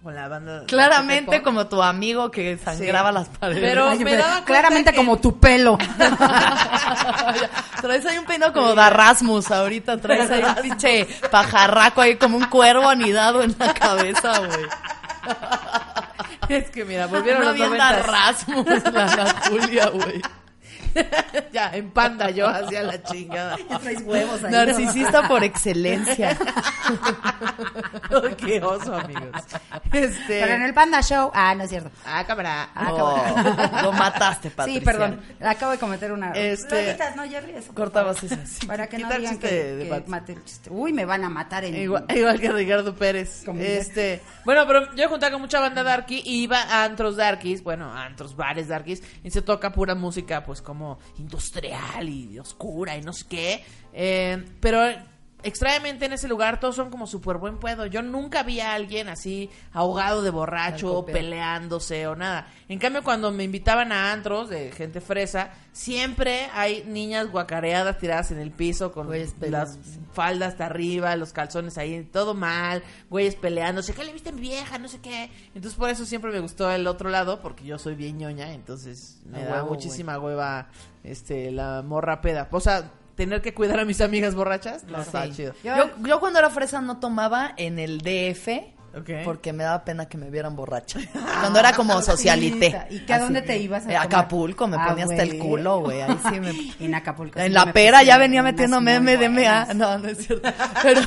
[0.07, 0.63] con la banda...
[0.69, 3.15] Claramente como tu amigo que sangraba Sí.
[3.17, 3.61] las paredes.
[3.61, 5.77] Pero Ay, me pero daba claramente que- como tu pelo.
[7.81, 12.37] Traes ahí un peinado como de Rasmus ahorita, traes ahí un pinche pajarraco ahí como
[12.37, 14.67] un cuervo anidado en la cabeza, güey.
[16.49, 18.07] Es que mira, volvieron No los avienta noventas.
[18.07, 20.23] Rasmus, la Ana Julia, güey.
[21.53, 23.57] ya, en panda yo hacía la chingada.
[23.83, 24.53] Traes huevos ahí.
[24.53, 26.37] Narcisista por excelencia.
[28.11, 29.25] Ay, Qué oso, amigos.
[29.93, 30.41] Este...
[30.41, 31.31] Pero en el Panda Show.
[31.35, 31.91] Ah, no es cierto.
[32.05, 32.69] Ah, cámara.
[32.91, 33.19] Oh,
[33.83, 34.81] lo mataste, Patricia.
[34.81, 35.21] Sí, perdón.
[35.41, 36.33] Acabo de cometer una.
[36.33, 37.75] Este- Lo quitas, no, Jerry, eso.
[37.75, 38.37] Cortabas eso.
[38.45, 38.67] sí.
[38.67, 40.07] Para que no digan que, de que Pat.
[40.07, 40.71] mate el chiste.
[40.71, 41.77] Uy, me van a matar en.
[41.77, 43.45] Igual, igual que Ricardo Pérez.
[43.59, 47.93] Este, bueno, pero yo juntaba con mucha banda darky y iba a antros darkies, bueno,
[47.93, 50.86] a antros bares darkies, y se toca pura música, pues como
[51.19, 53.65] industrial y oscura y no sé qué.
[53.93, 54.83] Eh, pero
[55.47, 57.87] extrañamente en ese lugar todos son como súper buen pedo.
[57.87, 62.49] Yo nunca vi a alguien así ahogado de borracho, peleándose o nada.
[62.69, 68.33] En cambio, cuando me invitaban a antros de gente fresa, siempre hay niñas guacareadas tiradas
[68.33, 70.01] en el piso con Güeyes las peleándose.
[70.13, 74.41] falda hasta arriba, los calzones ahí, todo mal, güeyes peleándose, ¿qué le viste a mi
[74.41, 74.79] vieja?
[74.79, 75.31] No sé qué.
[75.55, 79.21] Entonces por eso siempre me gustó el otro lado, porque yo soy bien ñoña, entonces
[79.27, 80.71] me da huevo, muchísima hueva
[81.05, 82.49] este la morra peda.
[82.51, 85.33] O sea, tener que cuidar a mis amigas borrachas, no está Sí.
[85.33, 85.55] chido.
[85.65, 89.11] Yo, yo cuando era fresa no tomaba en el DF Ok.
[89.25, 90.99] porque me daba pena que me vieran borracha.
[91.41, 92.87] Cuando era como socialité.
[92.89, 94.07] ¿Y que a dónde te ibas a Eh, tomar?
[94.07, 96.01] Acapulco, me Ah, ponía hasta el culo, güey.
[96.01, 96.53] Ahí sí me...
[96.87, 97.39] En Acapulco.
[97.39, 99.75] En sí la pera ya venía metiéndome MDMA.
[99.75, 100.49] No, no es cierto.
[100.83, 101.01] Pero,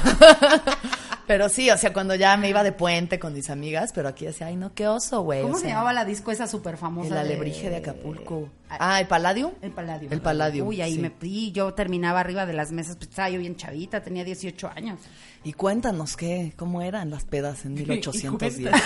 [1.30, 4.26] pero sí, o sea, cuando ya me iba de puente con mis amigas, pero aquí
[4.26, 5.44] decía, ay, no, qué oso, güey.
[5.44, 7.10] ¿Cómo o se sea, llamaba la disco esa súper famosa?
[7.10, 8.50] El de- alebrije de Acapulco.
[8.68, 9.52] Ah, ¿el Palladium?
[9.62, 10.12] El Palladium.
[10.12, 11.00] El Palladium, Uy, ahí sí.
[11.00, 14.72] me y yo terminaba arriba de las mesas, pues estaba yo bien chavita, tenía 18
[14.76, 15.00] años.
[15.44, 16.54] Y cuéntanos, ¿qué?
[16.58, 18.72] ¿Cómo eran las pedas en 1810?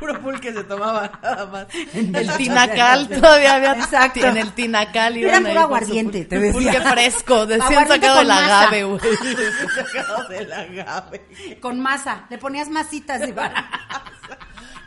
[0.00, 1.66] Puro pulque se tomaba nada más.
[1.94, 3.72] El tinacal todavía había.
[3.74, 4.26] Exacto.
[4.26, 6.72] En el tinacal Era iban puro con su aguardiente, te decía.
[6.72, 9.00] Pulque fresco, decían sacado del agave, güey.
[9.74, 11.26] Sacado del agave.
[11.60, 13.52] Con masa, le ponías masitas y va.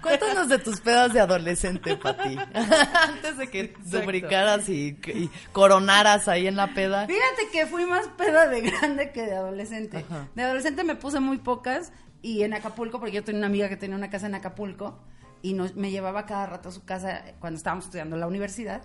[0.02, 2.36] Cuéntanos de tus pedas de adolescente, Pati.
[2.54, 7.06] Antes de que lubricaras y, y coronaras ahí en la peda.
[7.08, 10.04] Fíjate que fui más peda de grande que de adolescente.
[10.34, 11.94] De adolescente me puse muy pocas
[12.24, 14.98] y en Acapulco, porque yo tenía una amiga que tenía una casa en Acapulco
[15.44, 18.82] y nos, me llevaba cada rato a su casa cuando estábamos estudiando en la universidad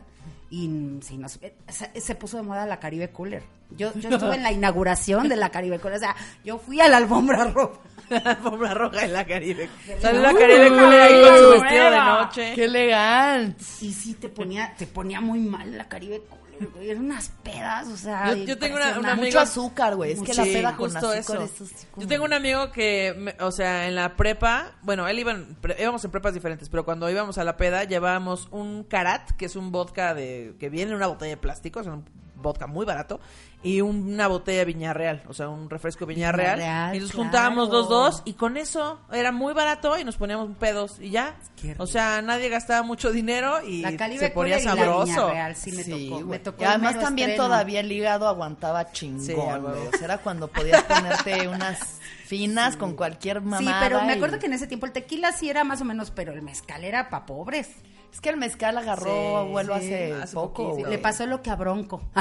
[0.51, 3.45] y mm, sí, nos, eh, se, se puso de moda la Caribe Cooler.
[3.71, 6.89] Yo, yo estuve en la inauguración de la Caribe Cooler, o sea, yo fui a
[6.89, 7.81] la alfombra roja.
[8.09, 9.69] La alfombra roja en la Caribe.
[10.01, 12.53] Salió la Caribe Cooler ahí con su vestido de noche.
[12.55, 13.63] ¡Qué elegante!
[13.83, 16.38] Y sí, te ponía, te ponía muy mal la Caribe Cooler.
[16.81, 18.35] Eran unas pedas, o sea.
[18.35, 20.13] Yo- yo tengo una- una amiga- Mucho azúcar, güey.
[20.13, 21.65] Es que la Sí, peda con justo azúcar eso.
[21.65, 25.07] es así como- Yo tengo un amigo que, me- o sea, en la prepa, bueno,
[25.09, 28.49] él iba en pre- íbamos en prepas diferentes, pero cuando íbamos a la peda llevábamos
[28.51, 31.87] un karat, que es un vodka de que viene en una botella de plástico, es
[31.87, 32.05] un
[32.41, 33.21] vodka muy barato,
[33.63, 36.59] y una botella de Viña Real, o sea, un refresco Viña Real.
[36.59, 37.25] Real, y nos claro.
[37.25, 41.37] juntábamos los dos y con eso era muy barato y nos poníamos pedos y ya.
[41.79, 45.31] O sea, nadie gastaba mucho dinero y La se ponía la sabroso.
[45.31, 46.21] Real, sí me Sí, tocó.
[46.21, 46.43] Me güey.
[46.43, 47.49] tocó y además también estreno.
[47.49, 49.33] todavía el hígado aguantaba chingón, Sí.
[49.35, 53.81] O sea, era cuando podías ponerte unas finas con cualquier Sí, mamada.
[53.81, 56.11] pero me y- acuerdo que en ese tiempo el tequila sí era más o menos,
[56.13, 57.71] pero el mezcal era pa' pobres.
[58.13, 60.77] Es que el mezcal agarró Sí, vuelo sí, hace, hace poco.
[60.89, 62.01] Le pasó lo que a Bronco.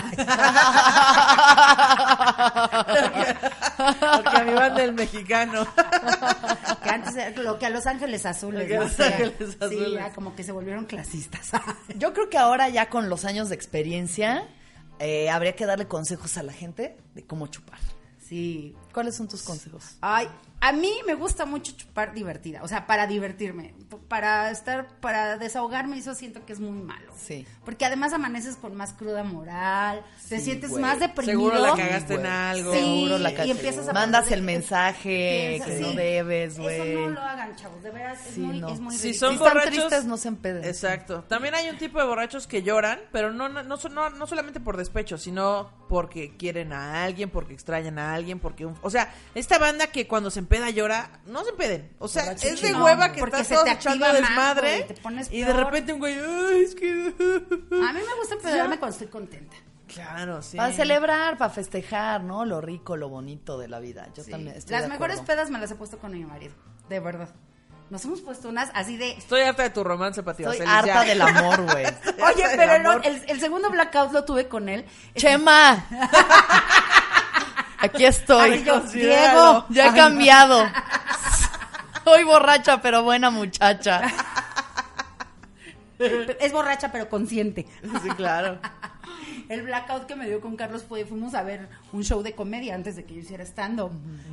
[3.77, 5.65] Porque a mi banda el mexicano.
[6.83, 8.69] que antes lo que a Los Ángeles Azules.
[8.69, 9.33] Los Ángeles
[9.69, 11.51] Sí, ya como que se volvieron clasistas.
[11.95, 14.47] Yo creo que ahora ya con los años de experiencia
[14.99, 17.79] eh, habría que darle consejos a la gente de cómo chupar.
[18.19, 18.75] sí.
[18.93, 19.95] ¿Cuáles son tus consejos?
[20.01, 20.27] Ay,
[20.59, 23.73] a mí me gusta mucho chupar divertida, o sea, para divertirme,
[24.07, 27.11] para estar, para desahogarme, eso siento que es muy malo.
[27.15, 27.45] Sí.
[27.63, 30.81] Porque además amaneces con más cruda moral, te sientes güey.
[30.81, 31.39] más deprimido.
[31.51, 32.73] Seguro la cagaste en algo.
[32.73, 33.51] Sí, Seguro la y caché.
[33.51, 35.81] empiezas a Mandas el mensaje que sí.
[35.81, 36.91] no debes, güey.
[36.91, 38.69] Eso no lo hagan, chavos, de veras, es muy, no.
[38.69, 40.63] es muy Si son Si están borrachos- tristes, no se empeden.
[40.63, 41.23] Exacto.
[41.27, 44.77] También hay un tipo de borrachos que lloran, pero no no, no, no solamente por
[44.77, 48.65] despecho, sino porque quieren a alguien, porque extrañan a alguien, porque...
[48.65, 51.91] un- o sea, esta banda que cuando se empeda llora, no se empeden.
[51.99, 55.41] O sea, es de hueva que Porque estás te echando desmadre güey, te pones y
[55.41, 56.89] de repente un güey, ay, es que...
[56.89, 59.57] A mí me gusta empedarme cuando estoy contenta.
[59.93, 60.55] Claro, sí.
[60.57, 62.45] Para celebrar, para festejar, ¿no?
[62.45, 64.07] Lo rico, lo bonito de la vida.
[64.15, 64.31] Yo Sí.
[64.31, 66.53] también estoy Las de mejores pedas me las he puesto con mi marido,
[66.89, 67.29] de verdad.
[67.89, 69.11] Nos hemos puesto unas así de...
[69.11, 71.09] Estoy harta de tu romance, Pati Estoy Vaselis, harta ya.
[71.09, 71.85] del amor, güey.
[72.35, 74.85] Oye, pero el, el segundo blackout lo tuve con él.
[75.15, 75.85] Chema.
[77.79, 78.51] Aquí estoy.
[78.51, 78.65] Ay.
[78.93, 79.65] Diego.
[79.69, 80.65] Ya he cambiado.
[82.03, 84.01] Soy borracha, pero buena muchacha.
[86.39, 87.67] Es borracha pero consciente.
[88.03, 88.59] Sí, claro.
[89.49, 92.75] el blackout que me dio con Carlos fue, fuimos a ver un show de comedia
[92.75, 93.91] antes de que yo hiciera stand-up.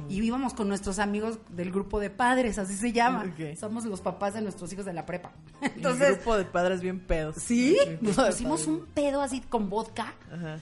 [0.09, 3.25] Y íbamos con nuestros amigos del grupo de padres, así se llama.
[3.59, 5.33] Somos los papás de nuestros hijos de la prepa.
[5.61, 7.37] Entonces, Entonces, grupo de padres bien pedos.
[7.37, 10.13] sí, nos pusimos un pedo así con vodka.
[10.33, 10.59] Ajá.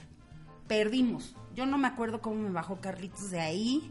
[0.68, 1.34] Perdimos.
[1.54, 3.90] Yo no me acuerdo cómo me bajó Carlitos de ahí.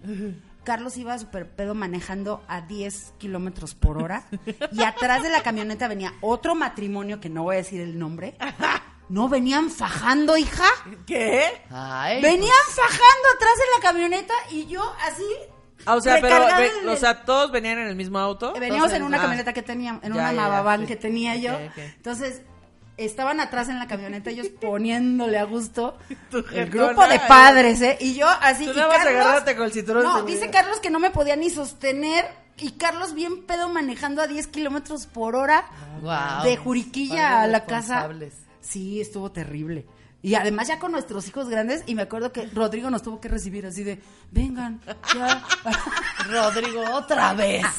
[0.63, 4.25] Carlos iba súper pedo manejando a 10 kilómetros por hora.
[4.71, 8.35] Y atrás de la camioneta venía otro matrimonio, que no voy a decir el nombre.
[9.09, 10.65] No, venían fajando, hija.
[11.05, 11.63] ¿Qué?
[11.69, 15.25] Ay, Venían fajando atrás de la camioneta y yo así.
[15.85, 16.45] Ah, o sea, pero,
[16.91, 18.53] o sea, todos venían en el mismo auto.
[18.53, 19.21] Veníamos en una Ah.
[19.21, 21.57] camioneta que tenía, en Ya, una ya, que tenía yo.
[21.75, 22.43] Entonces,
[23.05, 25.97] estaban atrás en la camioneta ellos poniéndole a gusto
[26.29, 27.21] Tu el grupo de eh.
[27.27, 27.97] padres, ¿eh?
[27.99, 28.65] Y yo así.
[28.65, 31.49] Tú y Carlos- con el cinturón de No, dice Carlos que no me podía ni
[31.49, 32.25] sostener.
[32.57, 35.65] Y Carlos bien pedo manejando a 10 kilómetros por hora
[36.01, 36.43] Guau.
[36.43, 37.95] de Juriquilla a la casa.
[38.07, 38.33] responsables.
[38.59, 39.85] Sí, estuvo terrible.
[40.23, 43.27] Y además ya con nuestros hijos grandes, y me acuerdo que Rodrigo nos tuvo que
[43.27, 43.99] recibir así de,
[44.31, 44.79] vengan,
[45.15, 45.43] ya.
[46.29, 47.65] Rodrigo, otra vez.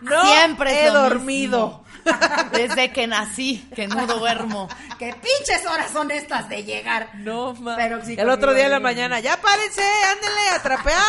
[0.00, 1.84] No Siempre he dormido.
[1.84, 1.84] mismo.
[2.52, 4.66] Desde que nací, que no duermo.
[4.98, 7.10] ¿Qué pinches horas son estas de llegar?
[7.16, 7.76] No, ma.
[7.76, 11.04] Pero sí, el otro día en la mañana, ya párense, ándenle a trapear.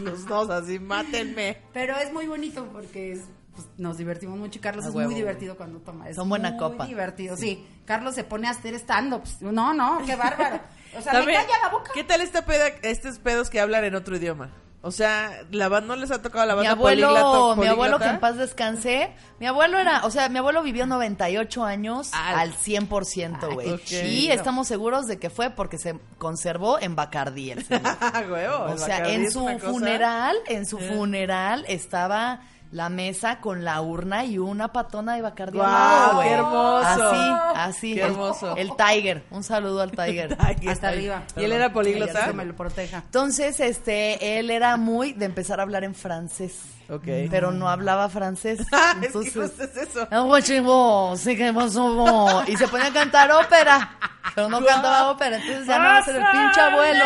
[0.00, 1.60] Los dos así, mátenme.
[1.74, 3.24] Pero es muy bonito porque es-
[3.56, 5.08] pues, nos divertimos mucho y Carlos es huevo.
[5.10, 6.08] muy divertido cuando toma.
[6.08, 6.86] Es Son buena muy copa.
[6.86, 7.66] divertido, sí.
[7.84, 9.42] Carlos se pone a hacer stand-ups.
[9.42, 10.60] No, no, qué bárbaro.
[10.96, 11.90] O sea, También, me calla la boca.
[11.92, 14.50] ¿Qué tal esta peda, estos pedos que hablan en otro idioma?
[14.82, 17.98] O sea, la banda no les ha tocado la Mi banda abuelo, políglota- mi abuelo
[17.98, 22.38] que en paz descanse, mi abuelo era, o sea, mi abuelo vivió 98 años Al-
[22.38, 23.72] al 100%, güey.
[23.72, 23.90] ok.
[24.04, 27.82] Y estamos seguros de que fue porque se conservó en Bacardí el señor.
[28.30, 30.92] Huevo, O el sea, Bacardí en su cosa- funeral, en su Eh.
[30.94, 36.14] funeral estaba la mesa con la urna y una patona de Bacardí al ¡Guau, lado,
[36.14, 36.28] güey.
[36.28, 36.86] qué hermoso!
[36.86, 37.94] Así, así.
[37.94, 38.56] Qué hermoso.
[38.56, 40.36] El, Tiger, un saludo al Tiger.
[40.68, 41.22] Hasta arriba.
[41.36, 42.26] ¿Y él era políglota?
[42.26, 42.98] Que me lo proteja.
[42.98, 46.75] Entonces, este, él era muy de empezar a hablar en francés.
[46.88, 47.04] Ok.
[47.30, 48.60] Pero no hablaba francés.
[48.72, 50.06] Ah, Entonces, justo es eso.
[50.10, 52.42] "Ah, guau, chingo, sí que pasó, bo".
[52.46, 53.98] y se ponía a cantar ópera.
[54.34, 57.04] Pero no cantaba ópera, entonces ya no va a ser el pinche abuelo.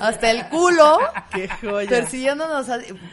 [0.00, 0.98] Hasta el culo.
[1.32, 1.88] Qué joya.
[1.88, 2.66] Persiguiéndonos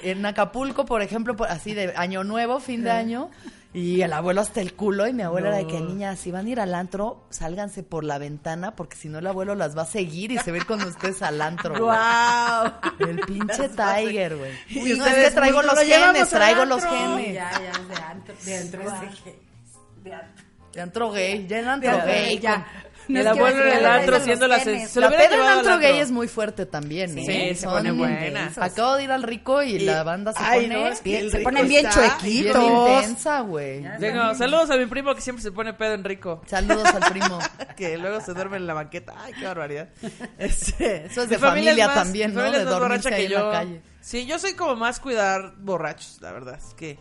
[0.04, 3.30] en Acapulco, por ejemplo, por- así de año nuevo, fin de año.
[3.74, 5.08] Y el abuelo hasta el culo.
[5.08, 8.04] Y mi abuela era de que, niñas, si van a ir al antro, sálganse por
[8.04, 10.82] la ventana, porque si no el abuelo las va a seguir y se ir con
[10.82, 11.78] ustedes al antro.
[11.78, 12.72] ¡Guau!
[13.00, 14.52] El pinche Tiger, güey.
[14.70, 17.34] Y No, es que traigo los genes, traigo los genes.
[17.36, 17.60] Ya, ya,
[17.96, 18.36] de antro.
[18.44, 19.22] De antro de- antro.
[20.74, 22.40] De antro gay, ya en antro gay.
[22.40, 22.66] ya.
[23.18, 24.64] No el abuelo en el antro siendo las...
[24.64, 24.90] genes.
[24.92, 27.56] Se La peda en antro gay es muy fuerte también, Sí, ¿eh?
[27.56, 28.52] se Son pone buena.
[28.58, 31.40] Acabo de ir al rico y, la banda se Ay, pone no, es que se
[31.40, 32.24] ponen bien chuequitos.
[32.24, 33.84] bien bien intensa, güey.
[34.38, 36.42] Saludos a mi primo que siempre se pone pedo en rico.
[36.48, 37.40] Saludos al primo.
[37.78, 39.14] que luego se duerme en la banqueta.
[39.18, 39.90] Ay, qué barbaridad.
[40.38, 42.52] Este, Eso es de familia también, ¿no?
[42.52, 43.52] De dormirse que en la yo.
[43.52, 43.82] calle.
[44.02, 46.58] Sí, yo soy como más cuidar borrachos, la verdad.
[46.58, 46.98] Es que,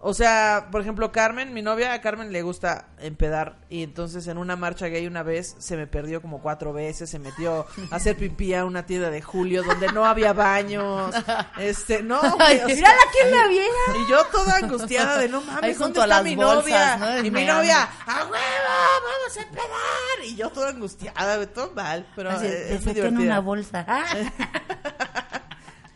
[0.00, 3.56] o sea, por ejemplo, Carmen, mi novia, a Carmen le gusta empedar.
[3.68, 7.10] Y entonces en una marcha gay una vez se me perdió como cuatro veces.
[7.10, 11.14] Se metió a hacer pipí a una tienda de Julio donde no había baños.
[11.58, 12.20] Este, no.
[12.36, 13.68] güey, o sea, Mírala quién la viera.
[14.06, 16.96] y yo toda angustiada de no mames, ¿dónde junto a está mi bolsas, novia?
[16.96, 17.26] ¿no?
[17.26, 18.32] Y mi novia, ¡a huevo!
[18.32, 20.24] ¡Vamos a empedar!
[20.24, 23.86] Y yo toda angustiada, todo mal, pero Así, te es muy en una bolsa.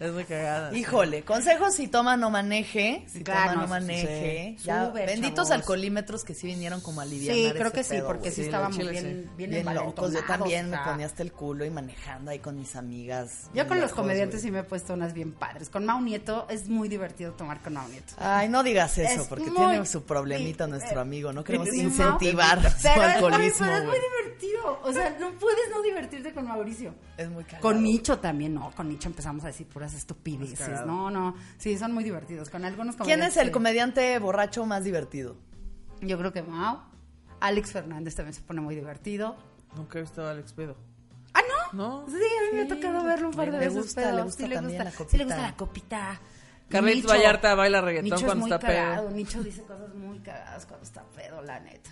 [0.00, 0.74] Es muy cagada.
[0.74, 4.56] Híjole, consejos si toma no maneje, si Claro, toma no maneje.
[4.58, 4.64] sí.
[4.64, 5.50] Ya, Súper, benditos chavos.
[5.50, 8.42] alcoholímetros que sí vinieron como a aliviar Sí, creo que sí, pedo, porque sí, Sí,
[8.42, 9.30] estábamos chile, bien, sí.
[9.36, 10.12] bien, bien locos.
[10.14, 13.50] Yo también me ponía hasta el culo y manejando ahí con mis amigas.
[13.52, 15.68] Yo con los comediantes sí me he puesto unas bien padres.
[15.68, 18.14] Con Mau Nieto es muy divertido tomar con Mau Nieto.
[18.16, 21.30] Ay, no digas eso, Es porque muy- tiene su problemita nuestro eh, amigo.
[21.34, 24.80] No queremos sí, incentivar Mau, su pero es muy- alcoholismo, pero es muy divertido.
[24.82, 26.94] O sea, no puedes no divertirte con Mauricio.
[27.18, 27.60] Es muy cagado.
[27.60, 28.70] Con Nicho también, no.
[28.74, 30.84] Con Nicho empezamos a decir puras estupideces.
[30.86, 31.34] No, no.
[31.58, 32.50] Sí, son muy divertidos.
[32.50, 33.52] Con algunos ¿Quién es el sí.
[33.52, 35.36] comediante borracho más divertido?
[36.00, 36.78] Yo creo que Mau.
[37.40, 39.36] Alex Fernández también se pone muy divertido.
[39.76, 40.76] Nunca he visto a Alex Pedo.
[41.32, 41.40] Ah,
[41.72, 42.00] ¿no?
[42.02, 42.06] No.
[42.08, 43.74] Sí, a mí me ha tocado verlo un par de Le veces.
[43.84, 44.84] gusta, pero le gusta sí le también gusta.
[44.84, 45.24] la Sí le copita.
[45.24, 46.20] gusta la copita.
[46.68, 48.76] Carlitos Vallarta baila reggaetón Nicho es cuando muy está pedo.
[48.78, 49.10] cagado.
[49.10, 51.90] Nicho dice cosas muy cagadas cuando está pedo, la neta.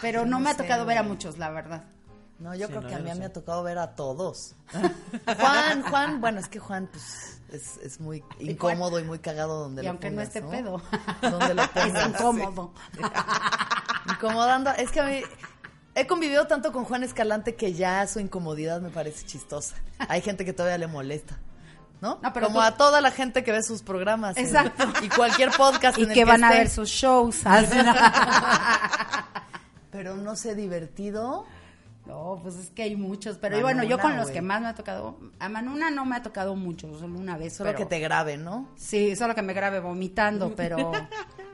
[0.00, 1.84] Pero Ay, no no me ha tocado ver a muchos, la verdad.
[2.38, 4.54] No, yo Sí, creo no, que a mí me ha tocado ver a todos.
[5.38, 9.82] Juan, Juan, bueno, es que Juan pues es, es muy incómodo y muy cagado donde
[9.82, 10.82] Y lo aunque no esté pedo.
[11.22, 12.08] Donde lo Es pongas.
[12.08, 12.72] incómodo.
[14.08, 14.70] Incomodando.
[14.70, 15.20] Es que a mí
[15.94, 19.76] he convivido tanto con Juan Escalante que ya su incomodidad me parece chistosa.
[20.08, 21.38] Hay gente que todavía le molesta.
[22.00, 22.18] ¿No?
[22.20, 24.36] No, pero Como tú- a toda la gente que ve sus programas.
[24.36, 24.84] en- Exacto.
[25.02, 27.42] y cualquier podcast Y en el que van a ver sus shows.
[29.90, 31.44] Pero no sé, divertido.
[32.06, 34.66] No, pues es que hay muchos, pero Manuna, bueno, yo con los que más me
[34.66, 37.52] ha tocado, a Manuna no me ha tocado mucho, solo una vez.
[37.54, 38.68] Solo pero- que te grabe, ¿no?
[38.76, 40.90] Sí, solo que me grabe vomitando, pero,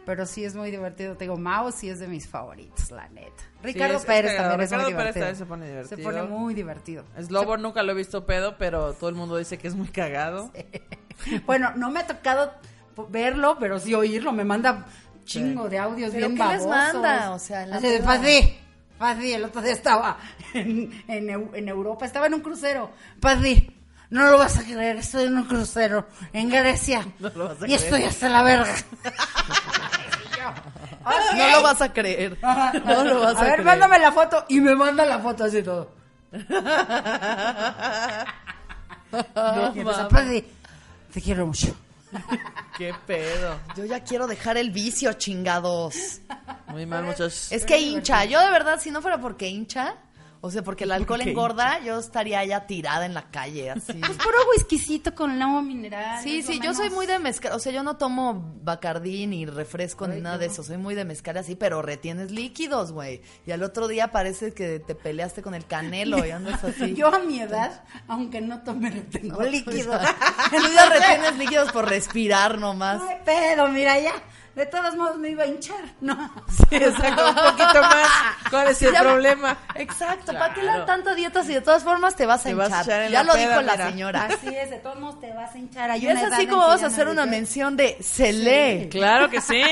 [0.07, 1.17] pero sí es muy divertido.
[1.17, 3.43] Te digo, Mao sí es de mis favoritos, la neta.
[3.63, 4.51] Ricardo es- es Pérez cagado.
[4.53, 5.27] también es Ricardo muy Pérez divertido.
[5.27, 5.97] también se pone divertido.
[5.99, 7.05] Se pone muy divertido.
[7.21, 10.51] Slobo nunca lo he visto pedo, pero todo el mundo dice que es muy cagado.
[11.47, 12.53] Bueno, no me ha tocado
[13.09, 14.33] verlo, pero sí oírlo.
[14.33, 14.87] Me manda
[15.25, 16.95] chingo de audios ¿Pero bien qué les babosos.
[16.95, 17.33] manda?
[17.33, 17.87] O sea, en la Así.
[18.99, 20.19] Pati, el otro día estaba
[20.55, 22.91] en, en Eu- en Europa, estaba en un crucero.
[23.21, 23.71] Pati,
[24.11, 27.07] no lo vas a creer, estoy en un crucero en Grecia.
[27.21, 27.81] No lo vas a y creer.
[27.81, 28.75] estoy hasta la verga.
[31.37, 32.37] No lo vas a creer.
[32.43, 33.65] No lo vas a, a ver, creer.
[33.65, 34.45] mándame la foto.
[34.49, 35.93] Y me manda la foto así todo.
[40.11, 40.45] Pati,
[41.13, 41.75] te quiero mucho.
[42.77, 43.59] Qué pedo.
[43.77, 46.21] Yo ya quiero dejar el vicio, chingados.
[46.69, 47.51] Muy mal, muchachos.
[47.53, 48.25] Es que hincha.
[48.25, 49.97] Yo de verdad, si no fuera porque hincha,
[50.41, 53.95] o sea, porque el alcohol Porque engorda, yo estaría ya tirada en la calle, así.
[53.95, 56.23] Pues puro whiskycito con agua mineral.
[56.23, 60.07] Sí, sí, yo soy muy de mezcal, o sea, yo no tomo bacardí ni refresco
[60.07, 63.21] ni nada de eso, soy muy de mezcal así, pero retienes líquidos, güey.
[63.47, 66.95] Y al otro día parece que te peleaste con el canelo y andas así.
[66.99, 69.99] Yo a mi edad, aunque no tome, retengo líquido.
[69.99, 72.99] Tú ya retienes líquidos por respirar nomás.
[73.01, 74.13] No hay pedo, mira ya.
[74.59, 75.77] De todos modos me iba a hinchar.
[76.01, 76.17] No.
[76.69, 78.09] Sí, exacto, un poquito más.
[78.51, 79.57] ¿Cuál es el Ya- problema?
[79.77, 80.81] Exacto, ¿para qué Claro.
[80.81, 82.69] la tanta dieta si de todas formas te vas a Te hinchar?
[82.71, 83.91] vas a echar en ya la lo peda, dijo la mira.
[83.91, 84.23] señora.
[84.31, 85.91] Así es, de todos modos te vas a hinchar.
[85.93, 88.89] Hay Y una es así como vamos a hacer una mención de Celé.
[88.91, 89.63] Claro que sí.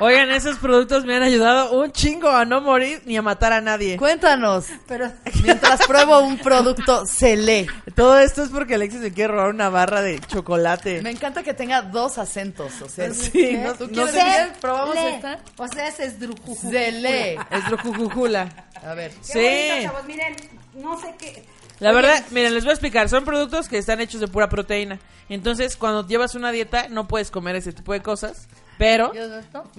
[0.00, 3.60] Oigan, esos productos me han ayudado un chingo a no morir ni a matar a
[3.60, 3.96] nadie.
[3.96, 5.10] Cuéntanos, Pero
[5.42, 7.66] mientras pruebo un producto Celé.
[7.96, 11.02] Todo esto es porque Alexis se quiere robar una barra de chocolate.
[11.02, 14.14] Me encanta que tenga dos acentos, o sea, Sí, no, ¿Tú no quieres
[14.60, 15.14] ¿Probamos Le.
[15.16, 15.38] esta?
[15.56, 16.70] O sea, es drujuju.
[16.70, 17.34] Celé.
[17.50, 18.66] Es Drujujucula.
[18.84, 19.10] A ver.
[19.12, 19.38] Qué Sí.
[19.38, 20.04] bonito, chavos.
[20.06, 20.36] Miren,
[20.74, 21.44] no sé qué.
[21.80, 23.08] La Oye, verdad, miren, les voy a explicar.
[23.08, 24.98] Son productos que están hechos de pura proteína.
[25.28, 28.48] Entonces, cuando llevas una dieta, no puedes comer ese tipo de cosas.
[28.78, 29.12] Pero,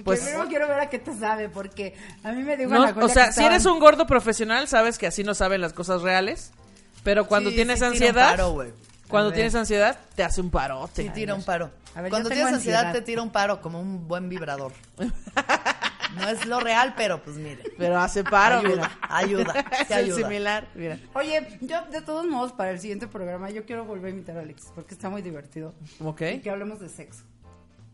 [0.04, 3.08] pues, Primero quiero ver a qué te sabe, porque a mí me dijo no, o
[3.08, 6.52] sea, que si eres un gordo profesional, sabes que así no saben las cosas reales.
[7.02, 8.72] Pero cuando Sí, tienes sí ansiedad, paro, güey.
[9.10, 11.02] Cuando tienes ansiedad, te hace un parote.
[11.02, 11.70] Sí, tira un paro.
[11.94, 13.00] A ver, yo Cuando tengo tienes ansiedad, ansiedad.
[13.00, 14.72] te tira un paro como un buen vibrador.
[16.16, 17.62] No es lo real, pero pues mire.
[17.78, 18.98] Pero hace paro, Ayuda, mira.
[19.08, 20.16] ayuda, sí ayuda.
[20.16, 20.98] similar, mira.
[21.14, 24.40] Oye, yo de todos modos, para el siguiente programa, yo quiero volver a invitar a
[24.40, 25.72] Alex, porque está muy divertido.
[26.04, 26.22] Ok.
[26.34, 27.22] Y que hablemos de sexo.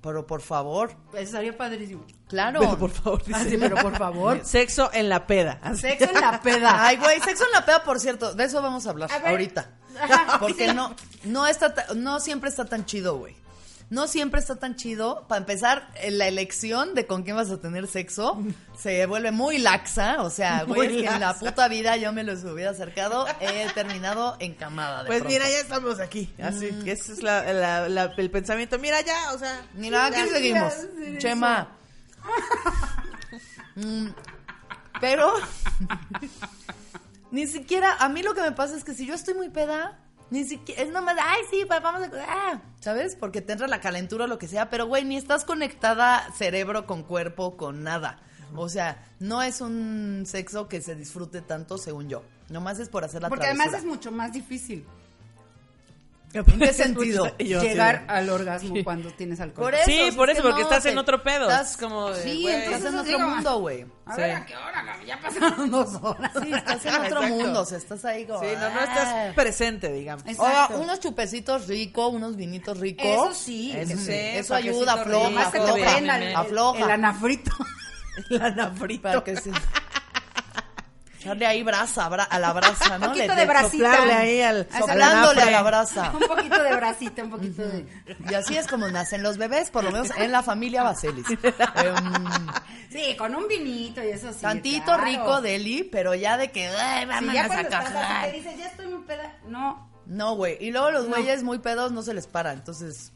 [0.03, 2.05] Pero por favor, Eso estaría padrísimo.
[2.28, 2.61] claro.
[2.61, 3.38] Pero por favor, dice.
[3.40, 4.40] Ah, sí, pero por favor.
[4.44, 5.59] Sexo en la peda.
[5.62, 5.80] Así.
[5.82, 6.76] Sexo en la peda.
[6.86, 9.70] Ay, güey, sexo en la peda, por cierto, de eso vamos a hablar A ahorita.
[10.01, 10.38] Ajá.
[10.38, 10.94] Porque no,
[11.24, 13.34] no está, no siempre está tan chido, güey.
[13.89, 15.26] No siempre está tan chido.
[15.28, 18.43] Para empezar, en la elección de con quién vas a tener sexo
[18.78, 20.22] se vuelve muy laxa.
[20.22, 23.26] O sea, güey, es que en la puta vida yo me los hubiera acercado.
[23.41, 25.32] He terminado encamada de Pues pronto.
[25.39, 26.34] mira, ya estamos aquí.
[26.43, 28.76] Así que ese es la, la- la- el pensamiento.
[28.80, 29.62] Mira ya, o sea.
[29.74, 30.72] Mira, aquí seguimos.
[31.18, 31.68] Chema.
[33.76, 34.09] Mm,
[35.03, 35.30] pero
[37.30, 39.99] ni siquiera, a mí lo que me pasa es que si yo estoy muy peda,
[40.31, 43.16] ni siquiera, es nomás, ay, sí, pa- vamos a, ah", ¿sabes?
[43.16, 46.87] Porque te entra la calentura o lo que sea, pero güey, ni estás conectada cerebro
[46.87, 48.20] con cuerpo, con nada.
[48.55, 52.22] O sea, no es un sexo que se disfrute tanto, según yo.
[52.49, 54.87] Nomás es por hacer la Porque además es mucho más difícil
[56.47, 57.37] ¿En qué sentido?
[57.39, 59.64] Yo llegar de- al orgasmo cuando tienes alcohol.
[59.66, 61.49] Por eso, Sí, es por eso, porque estás en te- otro pedo.
[61.51, 62.55] Estás Es como de, sí, güey.
[62.55, 63.87] estás en Entonces, otro digo, mundo, güey.
[64.07, 64.20] A Sí.
[64.20, 64.97] ver, ¿a qué hora?
[65.07, 66.32] Ya pasaron dos horas.
[66.43, 67.28] Sí, estás en otro Exacto.
[67.28, 68.41] mundo, o sea, estás ahí como...
[68.41, 68.84] Sí, no, no ah.
[68.84, 70.24] estás presente, digamos.
[70.26, 70.39] Es-
[70.74, 73.05] unos chupecitos ricos, unos vinitos ricos.
[73.07, 73.72] Eso sí.
[73.76, 76.84] Eso sí, Eso ayuda, afloja, afloja, prenda el, el- afloja.
[76.84, 77.51] el anafrito.
[78.30, 79.03] La nafrito.
[79.03, 79.51] Para que se...
[81.27, 83.07] Echarle ahí brasa, bra- a la brasa, ¿no?
[83.07, 84.18] Un poquito Le- de le- brasita.
[84.18, 84.66] ahí al-.
[84.79, 86.11] Soplándole a la brasa.
[86.12, 87.87] Un poquito de brasita, un poquito de...
[88.31, 91.27] Y así es como nacen los bebés, por lo menos en la familia Baselis.
[91.31, 92.37] Em,
[92.91, 94.39] Sí, con un vinito y eso sí.
[94.41, 95.05] tantito claro.
[95.05, 98.27] rico, Deli, pero ya de que, ay, Sí, vámonos ya a cuando estás así casar.
[98.27, 99.33] te dices, ya estoy muy peda.
[99.49, 99.91] No.
[100.07, 100.57] No, güey.
[100.61, 101.16] Y luego los No.
[101.16, 103.12] güeyes muy pedos no se les para, entonces,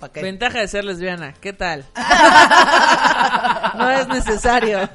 [0.00, 0.20] ¿para qué?
[0.20, 1.86] Ventaja de ser lesbiana, ¿qué tal?
[3.76, 4.80] no es necesario.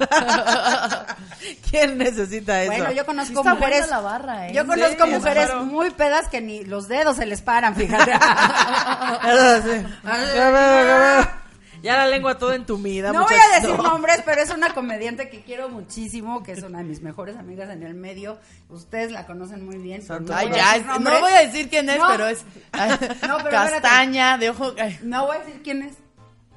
[1.70, 2.72] ¿Quién necesita eso?
[2.72, 3.80] Bueno, yo conozco está mujeres.
[3.80, 4.52] buena la barra, ¿eh?
[4.52, 5.64] Yo conozco Sí, mujeres claro.
[5.64, 8.12] muy pedas que ni los dedos se les paran, fíjate.
[11.82, 13.10] Ya la lengua toda entumida.
[13.10, 13.82] No voy a decir No.
[13.82, 17.70] nombres, pero es una comediante que quiero muchísimo, que es una de mis mejores amigas
[17.70, 18.38] en el medio.
[18.68, 20.02] Ustedes la conocen muy bien.
[20.06, 21.20] no Ay, voy a ya, decir es- no nombres.
[21.20, 22.08] voy a decir quién es, No.
[22.10, 22.90] pero es ay,
[23.26, 24.74] No, pero castaña, de ojo.
[25.04, 25.94] No voy a decir quién es,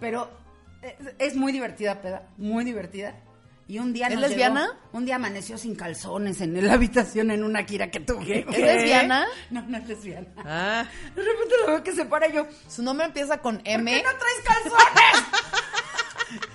[0.01, 0.29] pero
[0.81, 3.15] es, es muy divertida, peda, muy divertida.
[3.67, 4.61] Y un día ¿Es nos lesbiana?
[4.67, 8.45] llegó- un día amaneció sin calzones en la habitación en una gira que tuve.
[8.49, 9.25] ¿Es lesbiana?
[9.51, 10.27] No, no es lesbiana.
[10.45, 10.85] Ah,
[11.15, 13.71] De repente lo veo que se para y yo, ¿por Su nombre empieza con qué
[13.73, 14.03] M.
[14.03, 15.23] no traes calzones?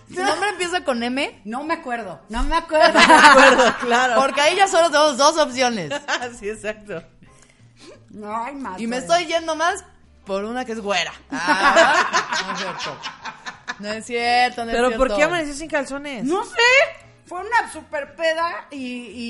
[0.14, 1.40] Su nombre empieza con M.
[1.44, 2.98] No me acuerdo, no me acuerdo.
[2.98, 4.20] de acuerdo, claro.
[4.20, 5.92] Porque ahí ya solo tenemos dos opciones.
[6.38, 7.02] sí, exacto.
[8.10, 8.80] No hay más.
[8.80, 9.08] Y me güey.
[9.08, 9.84] estoy yendo más
[10.24, 11.12] por una que es güera.
[11.30, 12.98] Ah, no es cierto.
[13.78, 15.06] No es cierto, no es Pero cierto.
[15.06, 16.24] ¿por qué amaneció sin calzones?
[16.24, 16.56] No sé,
[17.28, 18.76] fue una super peda y,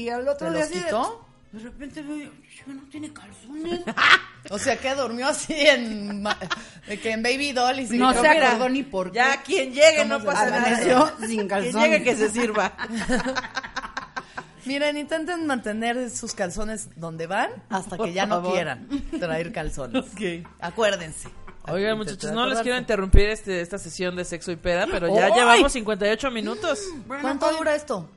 [0.05, 1.25] y al otro ¿Te día los así de- quitó?
[1.53, 2.31] De, repente veo, yo,
[2.67, 3.81] "Yo no tiene calzones.
[4.51, 6.39] O sea, que durmió así en, ma-
[6.87, 9.17] de que en Baby Doll y se No se "Mira, acordó ni por qué.
[9.17, 10.57] Ya, quien llegue, ¿Cómo no se pasa nada.
[10.67, 11.75] amaneció sin Quien calzones?
[11.91, 12.73] llegue que se sirva.
[14.65, 18.53] Miren, intenten mantener sus calzones donde van hasta que ya no favor.
[18.53, 18.87] quieran
[19.19, 20.05] traer calzones.
[20.13, 20.47] Ok.
[20.61, 21.29] Acuérdense.
[21.71, 25.27] Oigan, muchachos, no les quiero interrumpir este, esta sesión de sexo y peda, pero ya
[25.27, 25.33] ¡Ay!
[25.35, 26.81] llevamos 58 minutos.
[27.07, 28.09] ¿Cuánto dura esto?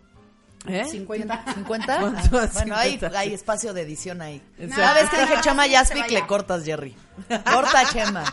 [0.67, 0.85] ¿Eh?
[0.85, 1.45] 50.
[1.45, 1.63] ¿50?
[1.67, 1.99] ¿Cuánto?
[1.99, 3.19] Bueno, hay, 50.
[3.19, 4.41] hay espacio de edición ahí.
[4.75, 6.95] Cada vez que dije No, Chema Yaspic, le cortas, Jerry.
[7.51, 8.23] Corta, Chema.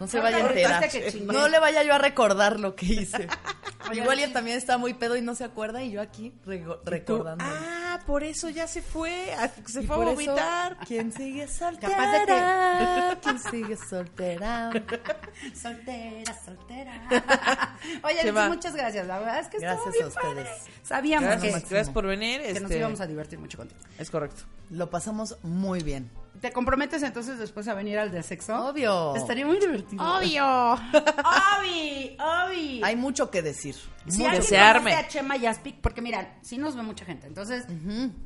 [0.00, 0.80] No se vaya a Corta, enterar.
[0.80, 1.32] cortaste que chingué.
[1.32, 3.26] No le vaya yo a recordar lo que hice.
[3.90, 6.32] Oigan, Igual él también está muy pedo y no se acuerda y yo aquí
[6.84, 7.44] recordando.
[7.44, 9.34] Ah, por eso ya se fue.
[9.66, 10.72] Se Y fue a vomitar.
[10.72, 11.92] eso, ¿quién sigue soltera?
[11.96, 14.70] Capaz de que- ¿Quién sigue soltera?
[15.54, 17.76] Soltera, soltera.
[18.02, 19.06] Oye, muchas gracias.
[19.06, 20.34] La verdad es que estuvo Gracias bien a ustedes.
[20.48, 20.50] padre.
[20.82, 22.40] Sabíamos Gracias, que, gracias por venir.
[22.42, 23.80] que nos este, íbamos a divertir mucho contigo.
[23.98, 24.42] Es correcto.
[24.70, 26.10] Lo pasamos muy bien.
[26.40, 28.54] ¿Te comprometes entonces después a venir al de sexo?
[28.68, 29.16] Obvio.
[29.16, 30.02] Estaría muy divertido.
[30.16, 30.44] Obvio.
[31.58, 32.80] Obvi, obvi.
[32.84, 33.74] Hay mucho que decir.
[34.06, 34.94] Si que se arme.
[34.94, 37.64] a Chema Yaspic, porque mira, sí nos ve mucha gente, entonces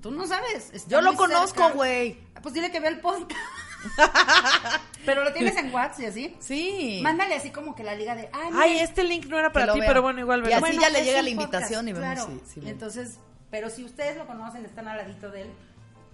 [0.01, 0.71] tú no sabes.
[0.73, 2.19] está Yo lo conozco, güey.
[2.43, 3.41] Pues dile que vea el podcast.
[5.05, 6.37] Pero lo tienes en WhatsApp y así.
[6.39, 7.01] Sí.
[7.03, 8.29] Mándale así como que la liga de.
[8.33, 9.89] Ay, Ay, mira, este link no era para lo ti, vea.
[9.89, 10.67] pero bueno, igual Y verlo.
[10.67, 12.31] así ya le llega la invitación y vemos claro.
[12.47, 13.19] si- si Y entonces,
[13.51, 15.51] pero si ustedes lo conocen, están al ladito de él,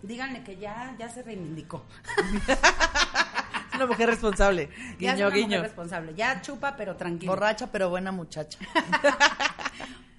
[0.03, 1.85] díganle que ya, ya se reivindicó.
[2.49, 4.71] Es una mujer responsable.
[4.99, 5.63] Ya es Guiño, una mujer guiño.
[5.63, 6.15] responsable.
[6.15, 7.33] Ya chupa, pero tranquilo.
[7.33, 8.59] Borracha pero buena muchacha.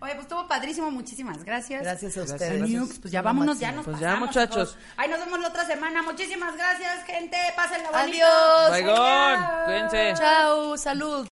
[0.01, 1.81] Oye, pues estuvo padrísimo, muchísimas gracias.
[1.83, 2.41] Gracias a Gracias.
[2.41, 2.69] ustedes.
[2.69, 3.69] Nukes, pues ya Lo vámonos, máximo.
[3.69, 4.77] ya nos Pues ya, muchachos.
[4.95, 6.01] Ahí nos vemos la otra semana.
[6.03, 7.35] Muchísimas gracias, gente.
[7.53, 8.25] Pásenla bonito.
[8.25, 8.69] Adiós.
[8.69, 10.13] Baigón, cuídense.
[10.15, 11.27] Chao, salud.